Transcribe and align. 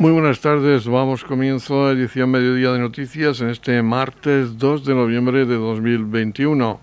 Muy 0.00 0.12
buenas 0.12 0.40
tardes, 0.40 0.86
vamos 0.86 1.24
comienzo 1.24 1.84
a 1.86 1.92
edición 1.92 2.30
Mediodía 2.30 2.72
de 2.72 2.78
Noticias 2.78 3.42
en 3.42 3.50
este 3.50 3.82
martes 3.82 4.56
2 4.56 4.86
de 4.86 4.94
noviembre 4.94 5.44
de 5.44 5.56
2021. 5.56 6.80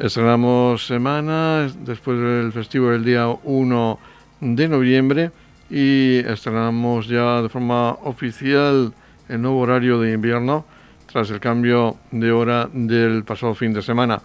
Estrenamos 0.00 0.88
semana 0.88 1.70
después 1.84 2.18
del 2.18 2.50
festivo 2.50 2.88
del 2.88 3.04
día 3.04 3.28
1 3.28 3.98
de 4.40 4.68
noviembre 4.68 5.30
y 5.70 6.18
estrenamos 6.18 7.06
ya 7.06 7.42
de 7.42 7.48
forma 7.48 7.92
oficial 8.02 8.92
el 9.28 9.40
nuevo 9.40 9.60
horario 9.60 10.00
de 10.00 10.14
invierno 10.14 10.64
tras 11.06 11.30
el 11.30 11.38
cambio 11.38 11.98
de 12.10 12.32
hora 12.32 12.68
del 12.72 13.22
pasado 13.22 13.54
fin 13.54 13.72
de 13.72 13.82
semana. 13.82 14.20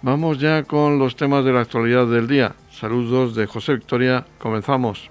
Vamos 0.00 0.38
ya 0.38 0.62
con 0.62 0.98
los 0.98 1.16
temas 1.16 1.44
de 1.44 1.52
la 1.52 1.60
actualidad 1.60 2.06
del 2.06 2.28
día. 2.28 2.54
Saludos 2.70 3.34
de 3.34 3.44
José 3.44 3.74
Victoria, 3.74 4.24
comenzamos. 4.38 5.10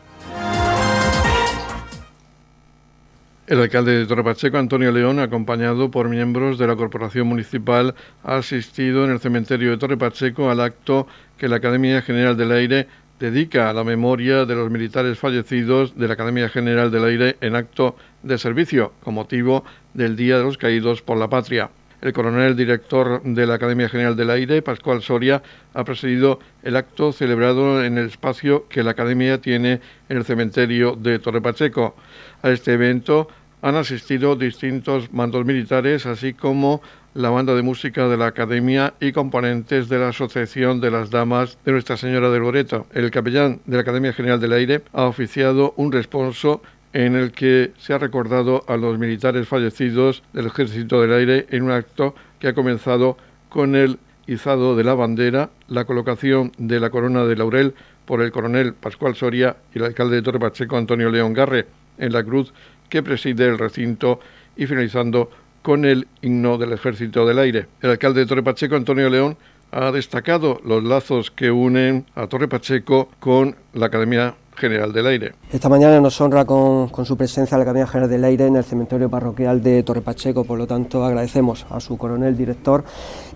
El 3.49 3.59
alcalde 3.59 3.97
de 3.97 4.05
Torre 4.05 4.23
Pacheco, 4.23 4.59
Antonio 4.59 4.91
León, 4.91 5.17
acompañado 5.17 5.89
por 5.89 6.07
miembros 6.07 6.59
de 6.59 6.67
la 6.67 6.75
Corporación 6.75 7.25
Municipal, 7.25 7.95
ha 8.23 8.35
asistido 8.35 9.05
en 9.05 9.11
el 9.11 9.19
cementerio 9.19 9.71
de 9.71 9.77
Torre 9.77 9.97
Pacheco 9.97 10.51
al 10.51 10.61
acto 10.61 11.07
que 11.35 11.47
la 11.47 11.55
Academia 11.55 12.03
General 12.03 12.37
del 12.37 12.51
Aire 12.51 12.87
dedica 13.19 13.67
a 13.67 13.73
la 13.73 13.83
memoria 13.83 14.45
de 14.45 14.53
los 14.53 14.69
militares 14.69 15.17
fallecidos 15.17 15.97
de 15.97 16.07
la 16.07 16.13
Academia 16.13 16.47
General 16.47 16.91
del 16.91 17.05
Aire 17.05 17.37
en 17.41 17.55
acto 17.55 17.95
de 18.21 18.37
servicio, 18.37 18.93
con 19.03 19.15
motivo 19.15 19.63
del 19.95 20.15
Día 20.15 20.37
de 20.37 20.43
los 20.43 20.59
Caídos 20.59 21.01
por 21.01 21.17
la 21.17 21.27
Patria. 21.27 21.71
El 22.01 22.13
coronel 22.13 22.55
director 22.55 23.21
de 23.23 23.45
la 23.45 23.55
Academia 23.55 23.89
General 23.89 24.15
del 24.15 24.29
Aire, 24.29 24.61
Pascual 24.61 25.01
Soria, 25.01 25.43
ha 25.73 25.83
presidido 25.83 26.39
el 26.63 26.77
acto 26.77 27.11
celebrado 27.11 27.83
en 27.83 27.97
el 27.97 28.07
espacio 28.07 28.67
que 28.69 28.83
la 28.83 28.91
Academia 28.91 29.41
tiene 29.41 29.81
en 30.07 30.17
el 30.17 30.23
cementerio 30.23 30.95
de 30.95 31.19
Torre 31.19 31.41
Pacheco. 31.41 31.95
A 32.41 32.51
este 32.51 32.73
evento 32.73 33.27
han 33.61 33.75
asistido 33.75 34.37
distintos 34.37 35.11
mandos 35.11 35.45
militares, 35.45 36.05
así 36.05 36.33
como 36.33 36.81
la 37.13 37.29
banda 37.29 37.55
de 37.55 37.63
música 37.63 38.07
de 38.07 38.15
la 38.15 38.27
Academia 38.27 38.93
y 39.01 39.11
componentes 39.11 39.89
de 39.89 39.99
la 39.99 40.09
Asociación 40.09 40.79
de 40.79 40.91
las 40.91 41.09
Damas 41.09 41.57
de 41.65 41.73
Nuestra 41.73 41.97
Señora 41.97 42.29
de 42.29 42.39
Loreto. 42.39 42.87
El 42.93 43.11
capellán 43.11 43.59
de 43.65 43.75
la 43.75 43.81
Academia 43.81 44.13
General 44.13 44.39
del 44.39 44.53
Aire 44.53 44.83
ha 44.93 45.03
oficiado 45.03 45.73
un 45.75 45.91
responso 45.91 46.61
en 46.93 47.15
el 47.15 47.31
que 47.31 47.71
se 47.77 47.93
ha 47.93 47.97
recordado 47.97 48.63
a 48.67 48.77
los 48.77 48.97
militares 48.97 49.47
fallecidos 49.47 50.23
del 50.33 50.47
Ejército 50.47 51.01
del 51.01 51.13
Aire 51.13 51.45
en 51.49 51.63
un 51.63 51.71
acto 51.71 52.15
que 52.39 52.47
ha 52.47 52.53
comenzado 52.53 53.17
con 53.49 53.75
el 53.75 53.99
izado 54.27 54.75
de 54.75 54.83
la 54.83 54.93
bandera, 54.93 55.49
la 55.67 55.85
colocación 55.85 56.51
de 56.57 56.79
la 56.79 56.89
corona 56.89 57.25
de 57.25 57.35
laurel 57.35 57.73
por 58.05 58.21
el 58.21 58.31
coronel 58.31 58.73
Pascual 58.73 59.15
Soria 59.15 59.57
y 59.73 59.79
el 59.79 59.85
alcalde 59.85 60.15
de 60.15 60.21
Torre 60.21 60.39
Pacheco 60.39 60.77
Antonio 60.77 61.09
León 61.09 61.33
Garre 61.33 61.67
en 61.97 62.13
la 62.13 62.23
cruz 62.23 62.53
que 62.89 63.03
preside 63.03 63.45
el 63.45 63.57
recinto 63.57 64.19
y 64.55 64.65
finalizando 64.65 65.29
con 65.61 65.85
el 65.85 66.07
himno 66.21 66.57
del 66.57 66.73
Ejército 66.73 67.25
del 67.25 67.39
Aire. 67.39 67.67
El 67.81 67.91
alcalde 67.91 68.21
de 68.21 68.25
Torre 68.25 68.43
Pacheco, 68.43 68.75
Antonio 68.75 69.09
León, 69.09 69.37
ha 69.71 69.91
destacado 69.91 70.59
los 70.65 70.83
lazos 70.83 71.31
que 71.31 71.51
unen 71.51 72.05
a 72.15 72.27
Torre 72.27 72.47
Pacheco 72.47 73.09
con 73.19 73.55
la 73.73 73.87
Academia 73.87 74.35
General 74.59 74.91
del 74.93 75.07
Aire. 75.07 75.33
Esta 75.51 75.69
mañana 75.69 75.99
nos 75.99 76.19
honra 76.21 76.45
con, 76.45 76.89
su 77.05 77.17
presencia 77.17 77.57
la 77.57 77.63
Academia 77.63 77.87
General 77.87 78.09
del 78.09 78.23
Aire 78.25 78.47
en 78.47 78.57
el 78.57 78.63
cementerio 78.63 79.09
parroquial 79.09 79.63
de 79.63 79.81
Torre 79.83 80.01
Pacheco, 80.01 80.43
por 80.43 80.57
lo 80.59 80.67
tanto 80.67 81.03
agradecemos 81.03 81.65
a 81.69 81.79
su 81.79 81.97
coronel 81.97 82.37
director 82.37 82.83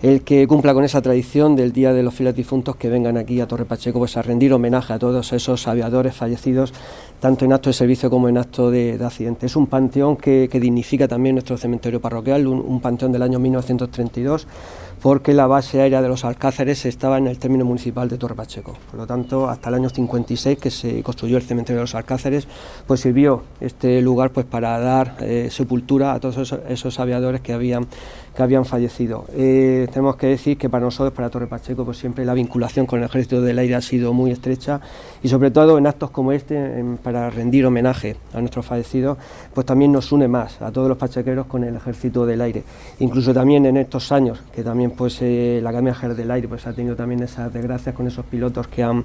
el 0.02 0.22
que 0.22 0.46
cumpla 0.46 0.74
con 0.74 0.84
esa 0.84 1.00
tradición 1.00 1.56
del 1.56 1.72
Día 1.72 1.92
de 1.92 2.02
los 2.02 2.14
Fieles 2.14 2.36
Difuntos 2.36 2.76
que 2.76 2.88
vengan 2.88 3.16
aquí 3.16 3.40
a 3.40 3.48
Torre 3.48 3.64
Pacheco 3.64 3.98
pues, 3.98 4.16
a 4.16 4.22
rendir 4.22 4.52
homenaje 4.52 4.92
a 4.92 4.98
todos 4.98 5.32
esos 5.32 5.66
aviadores 5.66 6.14
fallecidos 6.14 6.72
tanto 7.24 7.46
en 7.46 7.54
acto 7.54 7.70
de 7.70 7.74
servicio 7.74 8.10
como 8.10 8.28
en 8.28 8.36
acto 8.36 8.70
de, 8.70 9.00
accidente. 9.02 9.46
Es 9.46 9.56
un 9.56 9.66
panteón 9.66 10.18
que, 10.18 10.46
dignifica 10.52 11.08
también 11.08 11.34
nuestro 11.34 11.56
cementerio 11.56 11.98
parroquial, 11.98 12.46
un, 12.46 12.80
panteón 12.82 13.12
del 13.12 13.22
año 13.22 13.38
1932 13.38 14.46
porque 15.02 15.34
la 15.34 15.46
base 15.46 15.80
aérea 15.80 16.02
de 16.02 16.08
los 16.08 16.24
Alcáceres 16.24 16.84
estaba 16.86 17.18
en 17.18 17.26
el 17.26 17.38
término 17.38 17.64
municipal 17.64 18.08
de 18.08 18.18
Torre 18.18 18.34
Pacheco. 18.34 18.74
Por 18.90 19.00
lo 19.00 19.06
tanto, 19.06 19.48
hasta 19.48 19.68
el 19.68 19.76
año 19.76 19.88
56 19.88 20.58
que 20.58 20.70
se 20.70 21.02
construyó 21.02 21.36
el 21.36 21.42
cementerio 21.42 21.78
de 21.78 21.84
los 21.84 21.94
Alcáceres, 21.94 22.48
pues 22.86 23.00
sirvió 23.00 23.42
este 23.60 24.00
lugar 24.00 24.30
pues 24.30 24.46
para 24.46 24.78
dar 24.78 25.16
eh, 25.20 25.48
sepultura 25.50 26.12
a 26.12 26.20
todos 26.20 26.54
esos 26.68 27.00
aviadores 27.00 27.40
que 27.40 27.52
habían 27.52 27.86
que 28.34 28.42
habían 28.42 28.64
fallecido. 28.64 29.26
Eh, 29.32 29.86
tenemos 29.92 30.16
que 30.16 30.26
decir 30.26 30.58
que 30.58 30.68
para 30.68 30.84
nosotros, 30.84 31.14
para 31.14 31.30
Torre 31.30 31.46
Pacheco, 31.46 31.84
pues 31.84 31.98
siempre 31.98 32.24
la 32.24 32.34
vinculación 32.34 32.84
con 32.84 32.98
el 32.98 33.04
Ejército 33.06 33.40
del 33.40 33.58
Aire 33.58 33.76
ha 33.76 33.80
sido 33.80 34.12
muy 34.12 34.32
estrecha 34.32 34.80
y 35.22 35.28
sobre 35.28 35.50
todo 35.50 35.78
en 35.78 35.86
actos 35.86 36.10
como 36.10 36.32
este, 36.32 36.84
para 37.02 37.30
rendir 37.30 37.64
homenaje 37.64 38.16
a 38.32 38.40
nuestros 38.40 38.66
fallecidos, 38.66 39.18
pues 39.54 39.64
también 39.66 39.92
nos 39.92 40.10
une 40.10 40.26
más 40.26 40.60
a 40.60 40.72
todos 40.72 40.88
los 40.88 40.98
pachequeros 40.98 41.46
con 41.46 41.62
el 41.62 41.76
Ejército 41.76 42.26
del 42.26 42.40
Aire. 42.40 42.64
Incluso 42.98 43.32
también 43.32 43.66
en 43.66 43.76
estos 43.76 44.10
años, 44.10 44.40
que 44.52 44.64
también 44.64 44.83
pues 44.90 45.18
eh, 45.22 45.60
la 45.62 45.70
Academia 45.70 45.94
General 45.94 46.16
del 46.16 46.30
Aire 46.30 46.48
pues 46.48 46.66
ha 46.66 46.72
tenido 46.72 46.96
también 46.96 47.22
esas 47.22 47.52
desgracias 47.52 47.94
con 47.94 48.06
esos 48.06 48.24
pilotos 48.26 48.68
que 48.68 48.82
han 48.82 49.04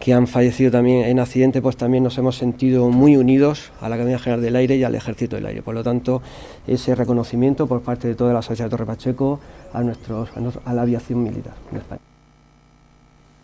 que 0.00 0.14
han 0.14 0.26
fallecido 0.26 0.70
también 0.70 1.04
en 1.04 1.20
accidente, 1.20 1.60
pues 1.60 1.76
también 1.76 2.02
nos 2.02 2.16
hemos 2.16 2.34
sentido 2.34 2.88
muy 2.88 3.16
unidos 3.18 3.70
a 3.82 3.88
la 3.90 3.96
Academia 3.96 4.18
General 4.18 4.40
del 4.40 4.56
Aire 4.56 4.76
y 4.76 4.82
al 4.82 4.94
Ejército 4.94 5.36
del 5.36 5.44
Aire. 5.44 5.60
Por 5.60 5.74
lo 5.74 5.84
tanto, 5.84 6.22
ese 6.66 6.94
reconocimiento 6.94 7.66
por 7.66 7.82
parte 7.82 8.08
de 8.08 8.14
toda 8.14 8.32
la 8.32 8.40
sociedad 8.40 8.70
de 8.70 8.70
Torre 8.70 8.86
Pacheco 8.86 9.40
a, 9.74 9.82
nuestros, 9.82 10.30
a 10.64 10.72
la 10.72 10.82
aviación 10.82 11.22
militar 11.22 11.52
en 11.70 11.76
España. 11.76 12.00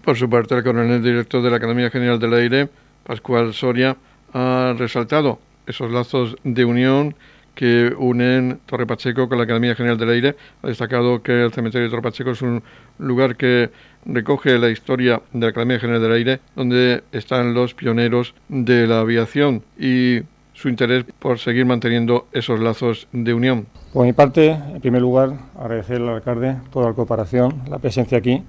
Por 0.03 0.17
su 0.17 0.31
parte, 0.31 0.55
el 0.55 0.65
coronel 0.65 1.03
director 1.03 1.43
de 1.43 1.51
la 1.51 1.57
Academia 1.57 1.91
General 1.91 2.19
del 2.19 2.33
Aire, 2.33 2.69
Pascual 3.05 3.53
Soria, 3.53 3.99
ha 4.33 4.75
resaltado 4.79 5.39
esos 5.67 5.91
lazos 5.91 6.37
de 6.43 6.65
unión 6.65 7.15
que 7.57 7.93
unen 7.99 8.61
Torre 8.67 8.87
Pacheco 8.87 9.29
con 9.29 9.39
la 9.39 9.45
Academia 9.45 9.75
General 9.75 9.99
del 9.99 10.11
Aire. 10.11 10.37
Ha 10.63 10.69
destacado 10.69 11.23
que 11.23 11.43
el 11.43 11.53
cementerio 11.53 11.87
de 11.87 11.91
Torre 11.91 12.03
Pacheco 12.03 12.31
es 12.31 12.43
un 12.43 12.63
lugar 12.99 13.35
que 13.35 13.71
recoge 14.05 14.59
la 14.59 14.69
historia 14.69 15.23
de 15.33 15.41
la 15.41 15.49
Academia 15.49 15.81
General 15.81 16.01
del 16.01 16.13
Aire, 16.13 16.41
donde 16.55 17.03
están 17.11 17.55
los 17.55 17.75
pioneros 17.75 18.35
de 18.49 18.87
la 18.87 19.01
aviación 19.01 19.65
y 19.79 20.21
su 20.53 20.69
interés 20.69 21.05
por 21.19 21.39
seguir 21.39 21.67
manteniendo 21.67 22.27
esos 22.33 22.61
lazos 22.61 23.09
de 23.13 23.35
unión. 23.35 23.67
Por 23.93 24.05
mi 24.05 24.13
parte, 24.13 24.51
en 24.51 24.81
primer 24.81 25.01
lugar, 25.01 25.33
agradecer 25.59 25.97
al 25.97 26.11
alcalde 26.11 26.57
toda 26.71 26.89
la 26.89 26.95
cooperación, 26.95 27.63
la 27.69 27.79
presencia 27.79 28.19
aquí. 28.19 28.43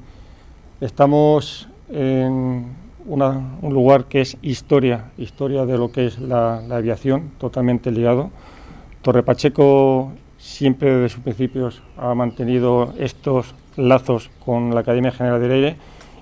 Estamos 0.81 1.67
en 1.89 2.75
un 3.07 3.73
lugar 3.73 4.05
que 4.05 4.21
es 4.21 4.37
historia, 4.41 5.11
historia 5.17 5.65
de 5.65 5.77
lo 5.77 5.91
que 5.91 6.07
es 6.07 6.19
la, 6.19 6.61
la 6.67 6.77
aviación, 6.77 7.31
totalmente 7.37 7.89
ligado. 7.89 8.31
Torre 9.07 9.23
Pacheco 9.23 10.11
siempre 10.37 10.93
desde 10.93 11.15
sus 11.15 11.23
principios 11.23 11.81
ha 11.95 12.13
mantenido 12.13 12.93
estos 12.99 13.55
lazos 13.77 14.29
con 14.43 14.75
la 14.75 14.81
Academia 14.81 15.13
General 15.13 15.39
del 15.39 15.51
Aire 15.53 15.77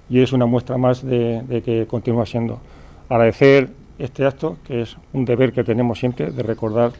y 0.07 0.21
es 0.21 0.33
una 0.33 0.45
muestra 0.45 0.77
más 0.77 1.03
de, 1.03 1.63
que 1.65 1.87
continúa 1.87 2.27
siendo. 2.27 2.59
Agradecer 3.09 3.71
este 3.97 4.23
acto, 4.23 4.57
que 4.67 4.83
es 4.83 4.97
un 5.13 5.25
deber 5.25 5.51
que 5.51 5.63
tenemos 5.63 5.97
siempre 5.97 6.29
de 6.29 6.43
recordar 6.43 6.91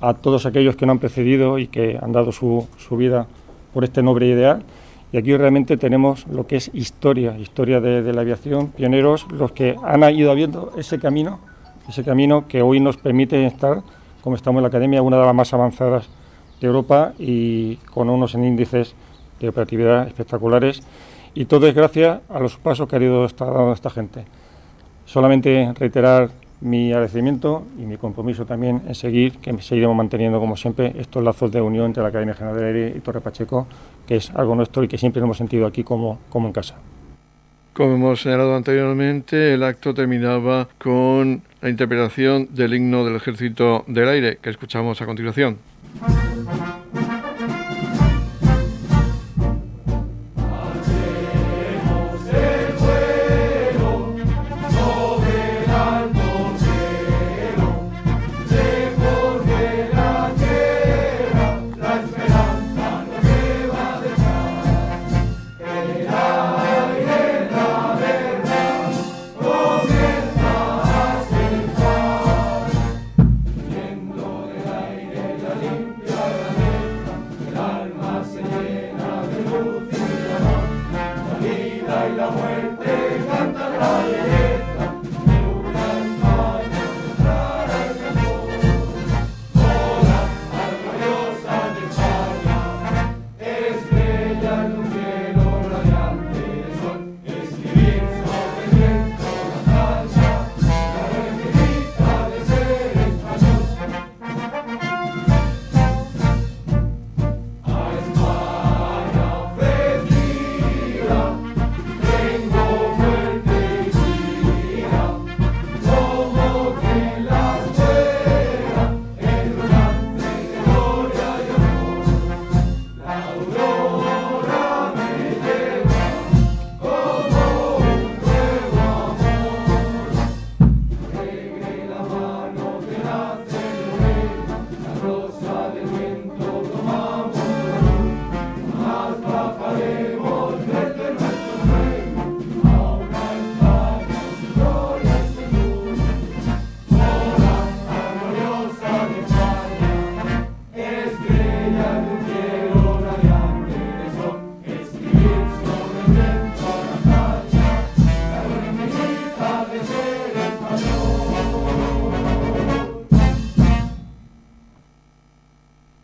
a 0.00 0.14
todos 0.14 0.44
aquellos 0.44 0.74
que 0.74 0.86
nos 0.86 0.94
han 0.94 0.98
precedido 0.98 1.60
y 1.60 1.68
que 1.68 2.00
han 2.02 2.10
dado 2.10 2.32
su, 2.32 2.66
vida 2.90 3.28
por 3.72 3.84
este 3.84 4.02
noble 4.02 4.26
ideal. 4.26 4.64
Y 5.12 5.18
aquí 5.18 5.36
realmente 5.36 5.76
tenemos 5.76 6.26
lo 6.26 6.48
que 6.48 6.56
es 6.56 6.68
historia, 6.74 7.38
historia 7.38 7.80
de, 7.80 8.12
la 8.12 8.22
aviación, 8.22 8.72
pioneros, 8.72 9.28
los 9.30 9.52
que 9.52 9.76
han 9.84 10.02
ido 10.16 10.32
abriendo 10.32 10.72
ese 10.76 10.98
camino, 10.98 11.38
ese 11.88 12.02
camino 12.02 12.48
que 12.48 12.60
hoy 12.60 12.80
nos 12.80 12.96
permite 12.96 13.46
estar, 13.46 13.84
como 14.22 14.36
estamos 14.36 14.60
en 14.60 14.62
la 14.62 14.68
Academia, 14.68 15.02
una 15.02 15.18
de 15.18 15.26
las 15.26 15.34
más 15.34 15.52
avanzadas 15.52 16.08
de 16.60 16.66
Europa 16.66 17.12
y 17.18 17.76
con 17.92 18.08
unos 18.08 18.34
índices 18.34 18.94
de 19.40 19.48
operatividad 19.48 20.06
espectaculares 20.06 20.82
y 21.34 21.46
todo 21.46 21.66
es 21.66 21.74
gracias 21.74 22.20
a 22.28 22.38
los 22.38 22.56
pasos 22.56 22.88
que 22.88 22.96
ha 22.96 23.00
ido 23.00 23.26
dando 23.26 23.72
esta 23.72 23.90
gente. 23.90 24.24
Solamente 25.04 25.72
reiterar 25.78 26.30
mi 26.60 26.92
agradecimiento 26.92 27.64
y 27.78 27.82
mi 27.82 27.96
compromiso 27.96 28.46
también 28.46 28.82
en 28.86 28.94
seguir, 28.94 29.38
que 29.38 29.60
seguiremos 29.60 29.96
manteniendo 29.96 30.38
como 30.38 30.56
siempre 30.56 30.94
estos 30.96 31.24
lazos 31.24 31.50
de 31.50 31.60
unión 31.60 31.86
entre 31.86 32.02
la 32.02 32.10
Academia 32.10 32.34
General 32.34 32.56
de 32.56 32.66
Aire 32.66 32.94
y 32.96 33.00
Torre 33.00 33.20
Pacheco, 33.20 33.66
que 34.06 34.16
es 34.16 34.30
algo 34.30 34.54
nuestro 34.54 34.84
y 34.84 34.88
que 34.88 34.98
siempre 34.98 35.22
hemos 35.22 35.36
sentido 35.36 35.66
aquí 35.66 35.82
como, 35.82 36.18
como 36.28 36.46
en 36.46 36.52
casa. 36.52 36.76
Como 37.72 37.94
hemos 37.94 38.20
señalado 38.20 38.54
anteriormente, 38.54 39.54
el 39.54 39.62
acto 39.62 39.94
terminaba 39.94 40.68
con 40.76 41.42
la 41.62 41.70
interpretación 41.70 42.48
del 42.50 42.74
himno 42.74 43.02
del 43.04 43.16
Ejército 43.16 43.84
del 43.86 44.10
Aire, 44.10 44.38
que 44.42 44.50
escuchamos 44.50 45.00
a 45.00 45.06
continuación. 45.06 45.56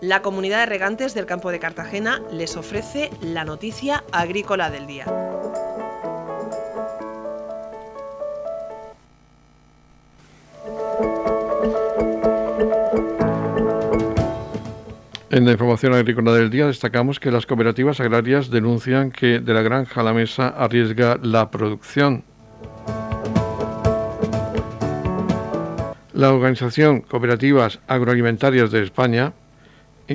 La 0.00 0.22
comunidad 0.22 0.60
de 0.60 0.66
regantes 0.66 1.12
del 1.12 1.26
campo 1.26 1.50
de 1.50 1.58
Cartagena 1.58 2.22
les 2.32 2.56
ofrece 2.56 3.10
la 3.20 3.44
noticia 3.44 4.02
agrícola 4.12 4.70
del 4.70 4.86
día. 4.86 5.04
En 15.28 15.44
la 15.44 15.52
información 15.52 15.92
agrícola 15.92 16.32
del 16.32 16.48
día 16.48 16.66
destacamos 16.66 17.20
que 17.20 17.30
las 17.30 17.44
cooperativas 17.44 18.00
agrarias 18.00 18.48
denuncian 18.48 19.12
que 19.12 19.38
de 19.38 19.52
la 19.52 19.60
granja 19.60 20.00
a 20.00 20.04
la 20.04 20.14
mesa 20.14 20.48
arriesga 20.48 21.18
la 21.22 21.50
producción. 21.50 22.24
La 26.14 26.32
Organización 26.32 27.02
Cooperativas 27.02 27.80
Agroalimentarias 27.86 28.70
de 28.70 28.82
España 28.82 29.34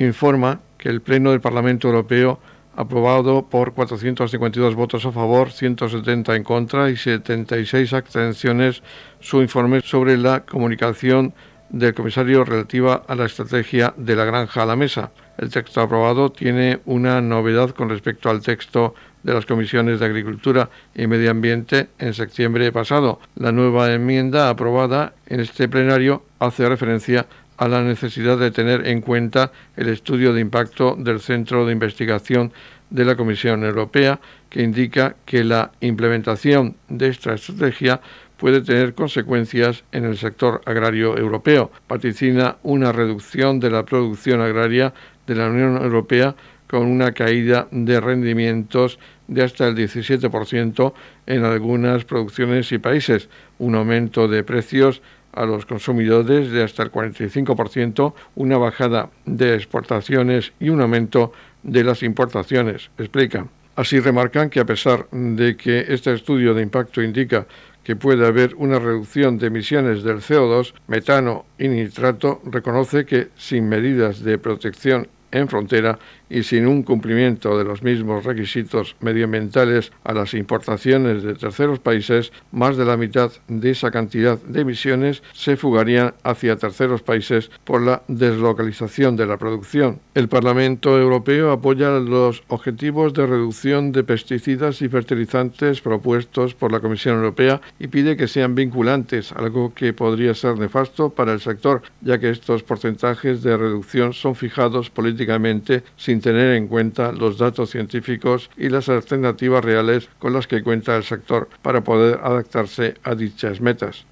informa 0.04 0.60
que 0.78 0.88
el 0.88 1.00
Pleno 1.00 1.30
del 1.30 1.40
Parlamento 1.40 1.88
Europeo 1.88 2.38
aprobado 2.76 3.46
por 3.48 3.72
452 3.72 4.74
votos 4.74 5.06
a 5.06 5.12
favor, 5.12 5.50
170 5.50 6.36
en 6.36 6.44
contra 6.44 6.90
y 6.90 6.96
76 6.96 7.92
abstenciones 7.94 8.82
su 9.20 9.40
informe 9.40 9.80
sobre 9.80 10.18
la 10.18 10.44
comunicación 10.44 11.32
del 11.70 11.94
comisario 11.94 12.44
relativa 12.44 13.02
a 13.08 13.14
la 13.14 13.24
estrategia 13.24 13.92
de 13.96 14.14
la 14.14 14.24
granja 14.24 14.62
a 14.62 14.66
la 14.66 14.76
mesa. 14.76 15.10
El 15.38 15.50
texto 15.50 15.80
aprobado 15.80 16.30
tiene 16.30 16.80
una 16.84 17.20
novedad 17.20 17.70
con 17.70 17.88
respecto 17.88 18.30
al 18.30 18.40
texto 18.40 18.94
de 19.22 19.34
las 19.34 19.46
comisiones 19.46 19.98
de 19.98 20.06
Agricultura 20.06 20.70
y 20.94 21.06
Medio 21.06 21.30
Ambiente 21.30 21.88
en 21.98 22.14
septiembre 22.14 22.70
pasado. 22.70 23.20
La 23.34 23.50
nueva 23.50 23.92
enmienda 23.92 24.48
aprobada 24.48 25.14
en 25.26 25.40
este 25.40 25.68
plenario 25.68 26.22
hace 26.38 26.68
referencia 26.68 27.26
a 27.56 27.68
la 27.68 27.82
necesidad 27.82 28.38
de 28.38 28.50
tener 28.50 28.86
en 28.86 29.00
cuenta 29.00 29.52
el 29.76 29.88
estudio 29.88 30.32
de 30.32 30.40
impacto 30.40 30.96
del 30.98 31.20
Centro 31.20 31.66
de 31.66 31.72
Investigación 31.72 32.52
de 32.90 33.04
la 33.04 33.16
Comisión 33.16 33.64
Europea, 33.64 34.20
que 34.48 34.62
indica 34.62 35.16
que 35.24 35.42
la 35.44 35.72
implementación 35.80 36.76
de 36.88 37.08
esta 37.08 37.34
estrategia 37.34 38.00
puede 38.36 38.60
tener 38.60 38.94
consecuencias 38.94 39.84
en 39.92 40.04
el 40.04 40.18
sector 40.18 40.60
agrario 40.66 41.16
europeo. 41.16 41.70
Patrocina 41.86 42.56
una 42.62 42.92
reducción 42.92 43.60
de 43.60 43.70
la 43.70 43.84
producción 43.84 44.40
agraria 44.40 44.92
de 45.26 45.34
la 45.34 45.48
Unión 45.48 45.82
Europea 45.82 46.36
con 46.68 46.86
una 46.86 47.12
caída 47.12 47.68
de 47.70 48.00
rendimientos 48.00 48.98
de 49.28 49.42
hasta 49.42 49.66
el 49.68 49.76
17% 49.76 50.92
en 51.26 51.44
algunas 51.44 52.04
producciones 52.04 52.70
y 52.72 52.78
países, 52.78 53.28
un 53.58 53.74
aumento 53.74 54.28
de 54.28 54.44
precios 54.44 55.02
a 55.36 55.44
los 55.44 55.66
consumidores 55.66 56.50
de 56.50 56.64
hasta 56.64 56.82
el 56.82 56.90
45%, 56.90 58.14
una 58.34 58.58
bajada 58.58 59.10
de 59.24 59.54
exportaciones 59.54 60.52
y 60.58 60.70
un 60.70 60.80
aumento 60.80 61.32
de 61.62 61.84
las 61.84 62.02
importaciones, 62.02 62.90
explican. 62.98 63.50
Así 63.76 64.00
remarcan 64.00 64.48
que 64.48 64.60
a 64.60 64.64
pesar 64.64 65.06
de 65.10 65.56
que 65.56 65.84
este 65.88 66.12
estudio 66.14 66.54
de 66.54 66.62
impacto 66.62 67.02
indica 67.02 67.46
que 67.84 67.94
puede 67.94 68.26
haber 68.26 68.54
una 68.56 68.78
reducción 68.78 69.38
de 69.38 69.48
emisiones 69.48 70.02
del 70.02 70.16
CO2, 70.16 70.72
metano 70.88 71.44
y 71.58 71.68
nitrato, 71.68 72.40
reconoce 72.44 73.04
que 73.04 73.28
sin 73.36 73.68
medidas 73.68 74.24
de 74.24 74.38
protección 74.38 75.06
en 75.30 75.48
frontera 75.48 75.98
y 76.28 76.42
sin 76.42 76.66
un 76.66 76.82
cumplimiento 76.82 77.56
de 77.58 77.64
los 77.64 77.82
mismos 77.82 78.24
requisitos 78.24 78.96
medioambientales 79.00 79.92
a 80.04 80.12
las 80.12 80.34
importaciones 80.34 81.22
de 81.22 81.34
terceros 81.34 81.78
países, 81.78 82.32
más 82.52 82.76
de 82.76 82.84
la 82.84 82.96
mitad 82.96 83.32
de 83.48 83.70
esa 83.70 83.90
cantidad 83.90 84.38
de 84.38 84.60
emisiones 84.60 85.22
se 85.32 85.56
fugarían 85.56 86.14
hacia 86.22 86.56
terceros 86.56 87.02
países 87.02 87.50
por 87.64 87.82
la 87.82 88.02
deslocalización 88.08 89.16
de 89.16 89.26
la 89.26 89.36
producción. 89.36 90.00
El 90.14 90.28
Parlamento 90.28 90.98
Europeo 90.98 91.50
apoya 91.50 91.90
los 91.98 92.42
objetivos 92.48 93.14
de 93.14 93.26
reducción 93.26 93.92
de 93.92 94.04
pesticidas 94.04 94.82
y 94.82 94.88
fertilizantes 94.88 95.80
propuestos 95.80 96.54
por 96.54 96.72
la 96.72 96.80
Comisión 96.80 97.16
Europea 97.16 97.60
y 97.78 97.88
pide 97.88 98.16
que 98.16 98.28
sean 98.28 98.54
vinculantes, 98.54 99.32
algo 99.32 99.74
que 99.74 99.92
podría 99.92 100.34
ser 100.34 100.58
nefasto 100.58 101.10
para 101.10 101.32
el 101.32 101.40
sector, 101.40 101.82
ya 102.00 102.18
que 102.18 102.30
estos 102.30 102.62
porcentajes 102.62 103.42
de 103.42 103.56
reducción 103.56 104.12
son 104.12 104.34
fijados 104.34 104.90
políticamente 104.90 105.82
sin 105.96 106.15
tener 106.20 106.54
en 106.56 106.68
cuenta 106.68 107.12
los 107.12 107.38
datos 107.38 107.70
científicos 107.70 108.50
y 108.56 108.68
las 108.68 108.88
alternativas 108.88 109.64
reales 109.64 110.08
con 110.18 110.32
las 110.32 110.46
que 110.46 110.62
cuenta 110.62 110.96
el 110.96 111.04
sector 111.04 111.48
para 111.62 111.82
poder 111.82 112.20
adaptarse 112.22 112.94
a 113.02 113.14
dichas 113.14 113.60
metas. 113.60 114.06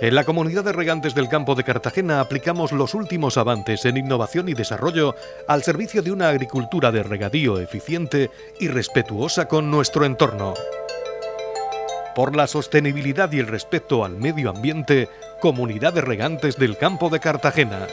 En 0.00 0.14
la 0.14 0.24
comunidad 0.24 0.62
de 0.62 0.72
regantes 0.72 1.16
del 1.16 1.28
campo 1.28 1.56
de 1.56 1.64
Cartagena 1.64 2.20
aplicamos 2.20 2.70
los 2.70 2.94
últimos 2.94 3.36
avances 3.36 3.84
en 3.84 3.96
innovación 3.96 4.48
y 4.48 4.54
desarrollo 4.54 5.16
al 5.48 5.64
servicio 5.64 6.02
de 6.02 6.12
una 6.12 6.28
agricultura 6.28 6.92
de 6.92 7.02
regadío 7.02 7.58
eficiente 7.58 8.30
y 8.60 8.68
respetuosa 8.68 9.48
con 9.48 9.72
nuestro 9.72 10.04
entorno 10.04 10.54
por 12.18 12.34
la 12.34 12.48
sostenibilidad 12.48 13.30
y 13.30 13.38
el 13.38 13.46
respeto 13.46 14.04
al 14.04 14.16
medio 14.16 14.50
ambiente, 14.50 15.08
Comunidad 15.40 15.92
de 15.92 16.00
Regantes 16.00 16.56
del 16.56 16.76
Campo 16.76 17.10
de 17.10 17.20
Cartagena. 17.20 17.86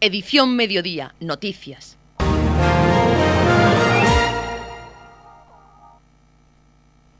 Edición 0.00 0.56
Mediodía, 0.56 1.14
Noticias. 1.20 1.98